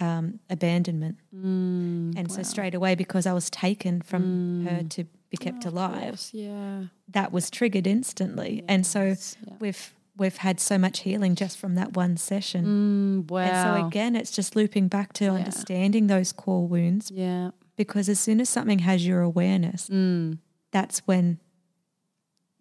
[0.00, 1.16] um, abandonment.
[1.32, 6.84] and so straight away, because I was taken from her to be kept alive, Yeah.
[7.08, 8.62] that was triggered instantly.
[8.68, 9.14] And so
[9.60, 13.24] we've we've had so much healing just from that one session.
[13.26, 13.40] Mm, wow.
[13.40, 17.50] And so again, it's just looping back to understanding those core wounds yeah.
[17.76, 20.38] because as soon as something has your awareness, Mm.
[20.70, 21.38] that's when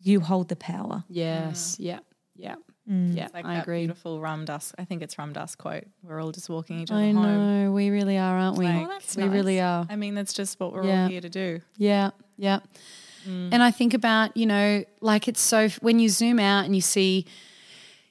[0.04, 1.04] you hold the power.
[1.10, 1.78] Yes.
[1.80, 2.00] Yeah.
[2.36, 2.56] Yeah.
[2.90, 3.16] Mm.
[3.16, 3.30] Yeah.
[3.34, 3.82] Like I that agree.
[3.86, 4.74] beautiful Ram Dass.
[4.78, 5.86] I think it's Ram Dass quote.
[6.04, 7.24] We're all just walking each other I home.
[7.24, 7.72] know.
[7.72, 8.66] We really are, aren't we?
[8.66, 9.86] Like, Oh, that's we really are.
[9.90, 11.04] I mean, that's just what we're Yeah.
[11.04, 11.62] all here to do.
[11.78, 12.60] Yeah, yeah.
[13.28, 13.50] Mm.
[13.54, 16.82] And I think about, you know, like it's so, when you zoom out and you
[16.82, 17.26] see,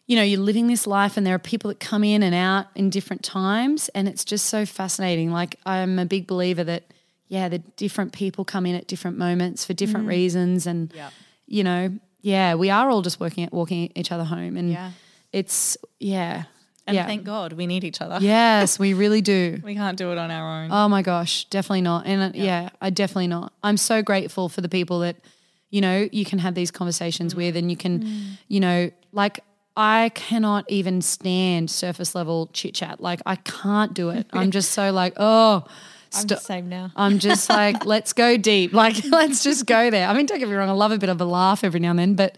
[0.06, 2.66] you know, you're living this life and there are people that come in and out
[2.74, 3.90] in different times.
[3.94, 5.30] And it's just so fascinating.
[5.32, 6.84] Like, I'm a big believer that,
[7.28, 10.66] yeah, the different people come in at different moments for different reasons.
[10.66, 10.96] And, Mm.
[10.96, 11.10] Yeah.
[11.46, 14.56] You know, yeah, we are all just working at walking each other home.
[14.56, 14.92] And Yeah.
[15.32, 16.44] it's, yeah.
[16.86, 17.06] And yeah.
[17.06, 18.18] thank God we need each other.
[18.20, 19.60] yes, we really do.
[19.64, 20.70] We can't do it on our own.
[20.72, 22.06] Oh my gosh, definitely not.
[22.06, 22.70] And uh, yeah.
[22.80, 23.52] I definitely not.
[23.62, 25.16] I'm so grateful for the people that,
[25.70, 29.40] you know, you can have these conversations with and you can, you know, like
[29.76, 33.00] I cannot even stand surface level chit chat.
[33.00, 34.26] Like I can't do it.
[34.32, 35.64] I'm just so like, oh,
[36.14, 36.90] I'm the same now.
[36.96, 38.72] I'm just like, let's go deep.
[38.72, 40.08] Like, let's just go there.
[40.08, 41.90] I mean, don't get me wrong, I love a bit of a laugh every now
[41.90, 42.36] and then, but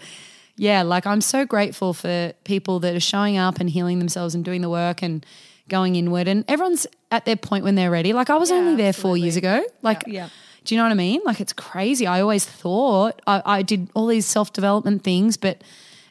[0.57, 4.45] yeah, like I'm so grateful for people that are showing up and healing themselves and
[4.45, 5.27] doing the work and
[5.69, 6.29] going inward.
[6.29, 8.13] And everyone's at their point when they're ready.
[8.13, 9.65] Like I was Yeah, only there four years ago.
[9.83, 10.29] Like, Yeah.
[10.65, 11.21] do you know what I mean?
[11.25, 12.07] Like it's crazy.
[12.07, 15.63] I always thought I, I did all these self development things, but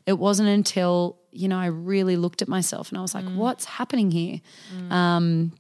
[0.06, 3.64] it wasn't until you know I really looked at myself and I was like, what's
[3.66, 4.42] happening here?
[4.90, 5.54] Um,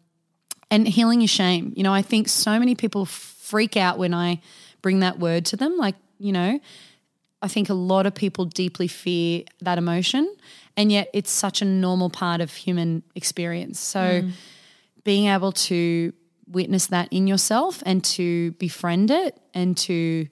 [0.74, 1.72] and healing your shame.
[1.76, 4.42] You know, I think so many people freak out when I
[4.82, 5.78] bring that word to them.
[5.78, 6.60] Like, you know,
[7.44, 10.36] I think a lot of people deeply fear that emotion,
[10.76, 13.80] and yet it's such a normal part of human experience.
[13.80, 14.30] So, hmm.
[15.04, 16.12] being able to
[16.48, 20.28] witness that in yourself and to befriend it and to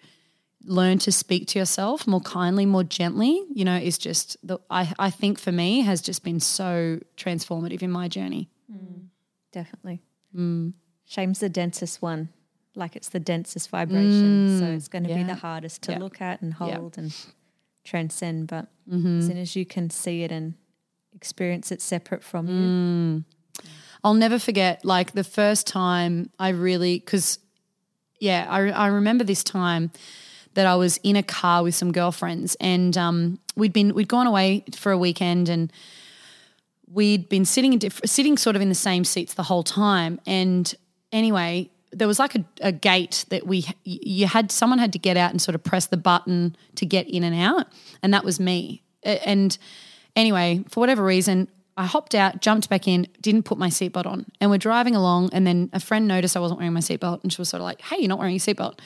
[0.63, 4.91] learn to speak to yourself more kindly, more gently, you know, is just the I,
[4.97, 8.49] I think for me has just been so transformative in my journey.
[8.71, 9.05] Hmm.
[9.51, 10.01] Definitely.
[10.35, 10.73] Mm.
[11.05, 12.29] Shame's the densest one.
[12.75, 14.57] Like it's the densest vibration.
[14.59, 15.99] so it's going to be the hardest to Yeah.
[15.99, 16.77] look at and Yeah.
[16.77, 17.13] hold and
[17.83, 18.47] transcend.
[18.47, 19.19] But Mm-hmm.
[19.19, 20.53] as soon as you can see it and
[21.13, 23.23] experience it separate from Mm.
[23.59, 23.65] you,
[24.03, 27.37] I'll never forget like the first time I really because
[28.19, 29.91] yeah I, I remember this time
[30.53, 34.27] that I was in a car with some girlfriends and um, we'd been we'd gone
[34.27, 35.71] away for a weekend and
[36.93, 40.19] we'd been sitting in diff- sitting sort of in the same seats the whole time
[40.25, 40.75] and
[41.11, 45.17] anyway there was like a, a gate that we you had someone had to get
[45.17, 47.67] out and sort of press the button to get in and out
[48.01, 49.57] and that was me and
[50.15, 54.25] anyway for whatever reason I hopped out, jumped back in, didn't put my seatbelt on.
[54.39, 57.31] And we're driving along, and then a friend noticed I wasn't wearing my seatbelt, and
[57.31, 58.79] she was sort of like, "Hey, you're not wearing your seatbelt."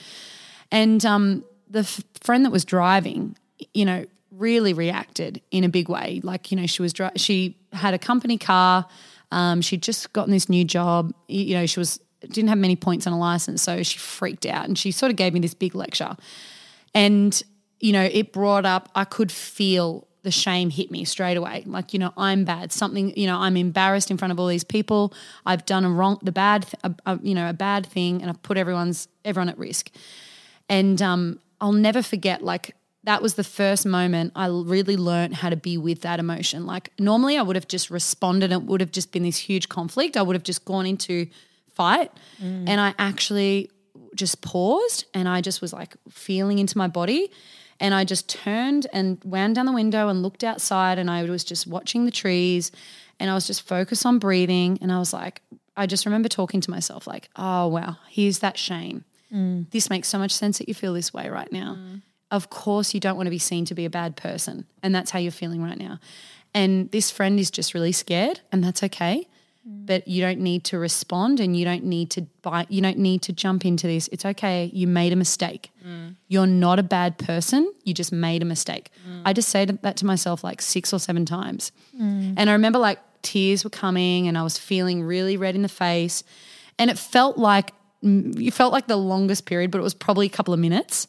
[0.71, 3.35] And um, the f- friend that was driving,
[3.73, 4.05] you know,
[4.37, 6.21] really reacted in a big way.
[6.23, 8.85] Like, you know, she was dri- she had a company car,
[9.31, 11.13] um, she'd just gotten this new job.
[11.27, 14.65] You know, she was didn't have many points on a license, so she freaked out,
[14.65, 16.15] and she sort of gave me this big lecture.
[16.93, 17.41] And,
[17.79, 21.63] you know, it brought up, I could feel the shame hit me straight away.
[21.67, 22.71] Like, you know, I'm bad.
[22.71, 25.13] Something, you know, I'm embarrassed in front of all these people.
[25.45, 28.41] I've done a wrong, the bad, a, a, you know, a bad thing, and I've
[28.41, 29.91] put everyone's, everyone at risk.
[30.67, 32.75] And um, I'll never forget, like,
[33.05, 36.65] that was the first moment I really learned how to be with that emotion.
[36.65, 39.69] Like, normally I would have just responded, and it would have just been this huge
[39.69, 40.17] conflict.
[40.17, 41.27] I would have just gone into
[41.73, 42.11] fight.
[42.41, 42.67] Mm.
[42.67, 43.69] And I actually
[44.15, 47.31] just paused and I just was like feeling into my body.
[47.79, 51.43] And I just turned and wound down the window and looked outside and I was
[51.43, 52.71] just watching the trees
[53.19, 54.79] and I was just focused on breathing.
[54.81, 55.41] And I was like,
[55.75, 59.03] I just remember talking to myself, like, oh, wow, here's that shame.
[59.33, 59.69] Mm.
[59.71, 61.75] This makes so much sense that you feel this way right now.
[61.77, 61.94] Mm.
[62.35, 64.65] Of course, you don't want to be seen to be a bad person.
[64.83, 65.99] And that's how you're feeling right now.
[66.53, 69.27] And this friend is just really scared, and that's okay.
[69.67, 69.85] Mm.
[69.85, 73.21] But you don't need to respond and you don't need to buy, you don't need
[73.23, 74.07] to jump into this.
[74.11, 74.69] It's okay.
[74.73, 75.71] You made a mistake.
[75.85, 76.15] Mm.
[76.27, 77.71] You're not a bad person.
[77.83, 78.91] You just made a mistake.
[79.09, 79.21] Mm.
[79.25, 81.71] I just said that to myself like six or seven times.
[82.37, 85.69] And I remember like tears were coming and I was feeling really red in the
[85.69, 86.23] face.
[86.77, 87.73] And it felt like,
[88.03, 91.07] mm, you felt like the longest period, but it was probably a couple of minutes.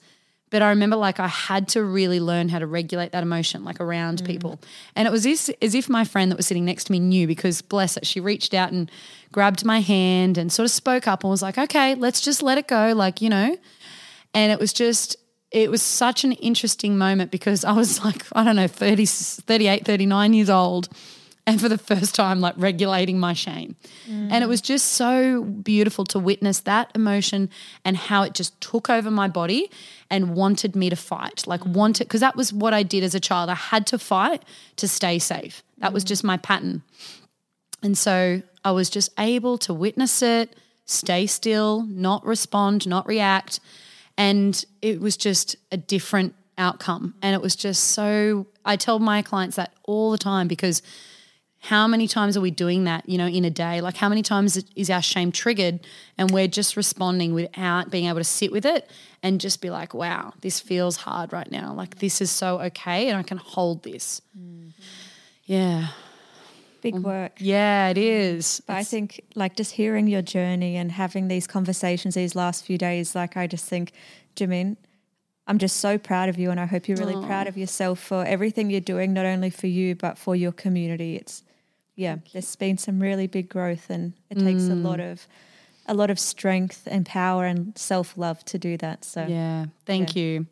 [0.51, 3.81] But I remember like I had to really learn how to regulate that emotion, like
[3.81, 4.27] around mm.
[4.27, 4.61] people.
[4.95, 7.27] And it was as, as if my friend that was sitting next to me knew
[7.27, 8.91] because bless it, she reached out and
[9.33, 12.59] grabbed my hand and sort of spoke up and was like, okay, let's just let
[12.59, 12.93] it go.
[12.95, 13.57] Like, you know,
[14.35, 15.17] and it was just,
[15.51, 19.85] it was such an interesting moment because I was like, I don't know, 30, 38,
[19.85, 20.89] 39 years old.
[21.49, 23.77] And for the first time, like regulating my shame.
[24.09, 24.49] And it mm.
[24.49, 27.51] was just so beautiful to witness that emotion
[27.85, 29.71] and how it just took over my body
[30.11, 31.47] and wanted me to fight.
[31.47, 31.73] Like, mm.
[31.73, 33.51] wanted, because that was what I did as a child.
[33.51, 34.43] I had to fight
[34.77, 35.63] to stay safe.
[35.79, 36.09] That was mm.
[36.09, 36.83] just my pattern.
[37.83, 43.61] And so I was just able to witness it, stay still, not respond, not react.
[44.17, 47.15] And it was just a different outcome.
[47.23, 50.83] And it was just so, I tell my clients that all the time because
[51.67, 53.81] how many times are we doing that, you know, in a day?
[53.81, 55.81] Like, how many times is our shame triggered
[56.17, 58.89] and we're just responding without being able to sit with it
[59.21, 61.75] and just be like, wow, this feels hard right now.
[61.75, 64.23] Like, this is so okay and I can hold this.
[64.39, 64.69] Mm-hmm.
[65.47, 65.89] Yeah.
[66.83, 67.03] Big mm.
[67.03, 67.33] work.
[67.39, 68.63] Yeah, it is.
[68.65, 72.79] But I think like just hearing your journey and having these conversations these last few
[72.79, 73.91] days, like I just think,
[74.37, 74.77] Jamin,
[75.49, 78.25] I'm just so proud of you and I hope you're really proud of yourself for
[78.25, 81.17] everything you're doing, not only for you, but for your community.
[81.17, 81.43] It's
[81.97, 85.13] yeah, there's been some really big growth and it takes a lot mm.
[85.13, 85.27] of
[85.89, 89.05] a lot of strength and power and self love to do that.
[89.05, 89.67] So Yeah.
[89.87, 90.47] Thank you.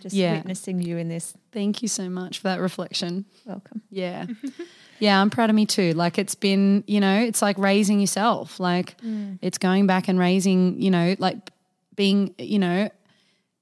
[0.00, 0.36] just yeah.
[0.36, 1.34] witnessing you in this.
[1.52, 3.24] Thank you so much for that reflection.
[3.44, 3.82] Welcome.
[3.90, 4.26] Yeah.
[4.98, 5.92] yeah, I'm proud of me too.
[5.92, 8.60] Like it's been, you know, it's like raising yourself.
[8.60, 9.38] Like mm.
[9.42, 11.50] it's going back and raising, you know, like
[11.96, 12.90] being, you know,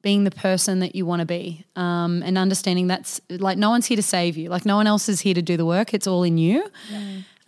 [0.03, 3.87] being the person that you want to be um, and understanding that's like no one's
[3.87, 4.49] here to save you.
[4.49, 5.93] Like no one else is here to do the work.
[5.93, 6.65] It's all in you.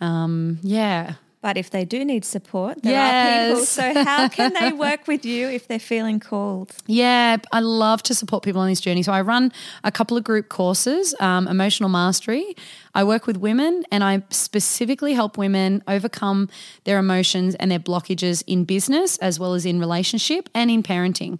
[0.01, 1.13] Um, yeah.
[1.41, 3.65] But if they do need support, there are people.
[3.65, 6.71] So how can they work with you if they're feeling called?
[6.85, 9.01] Yeah, I love to support people on this journey.
[9.01, 9.51] So I run
[9.83, 12.55] a couple of group courses, um, emotional mastery.
[12.93, 16.49] I work with women and I specifically help women overcome
[16.83, 21.39] their emotions and their blockages in business as well as in relationship and in parenting.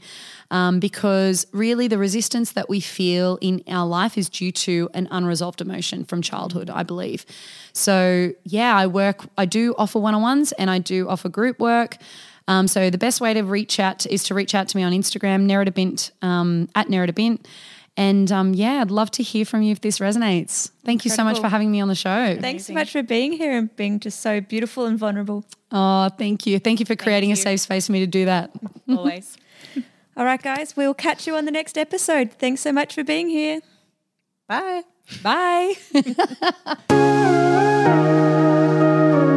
[0.49, 5.07] Um, because really, the resistance that we feel in our life is due to an
[5.09, 7.25] unresolved emotion from childhood, I believe.
[7.73, 11.59] So, yeah, I work, I do offer one on ones and I do offer group
[11.59, 11.97] work.
[12.47, 14.91] Um, so the best way to reach out is to reach out to me on
[14.91, 17.47] Instagram, Nerida Bint, um, at Nerida Bint.
[17.97, 20.71] And um, yeah, I'd love to hear from you if this resonates.
[20.85, 22.37] Thank you so much for having me on the show.
[22.39, 25.43] Thanks so much for being here and being just so beautiful and vulnerable.
[25.71, 26.59] Oh, thank you.
[26.59, 27.33] Thank you for creating you.
[27.33, 28.51] a safe space for me to do that.
[28.89, 29.37] Always.
[30.15, 32.31] All right, guys, we'll catch you on the next episode.
[32.33, 33.59] Thanks so much for being here.
[34.47, 34.83] Bye.
[35.21, 35.73] Bye.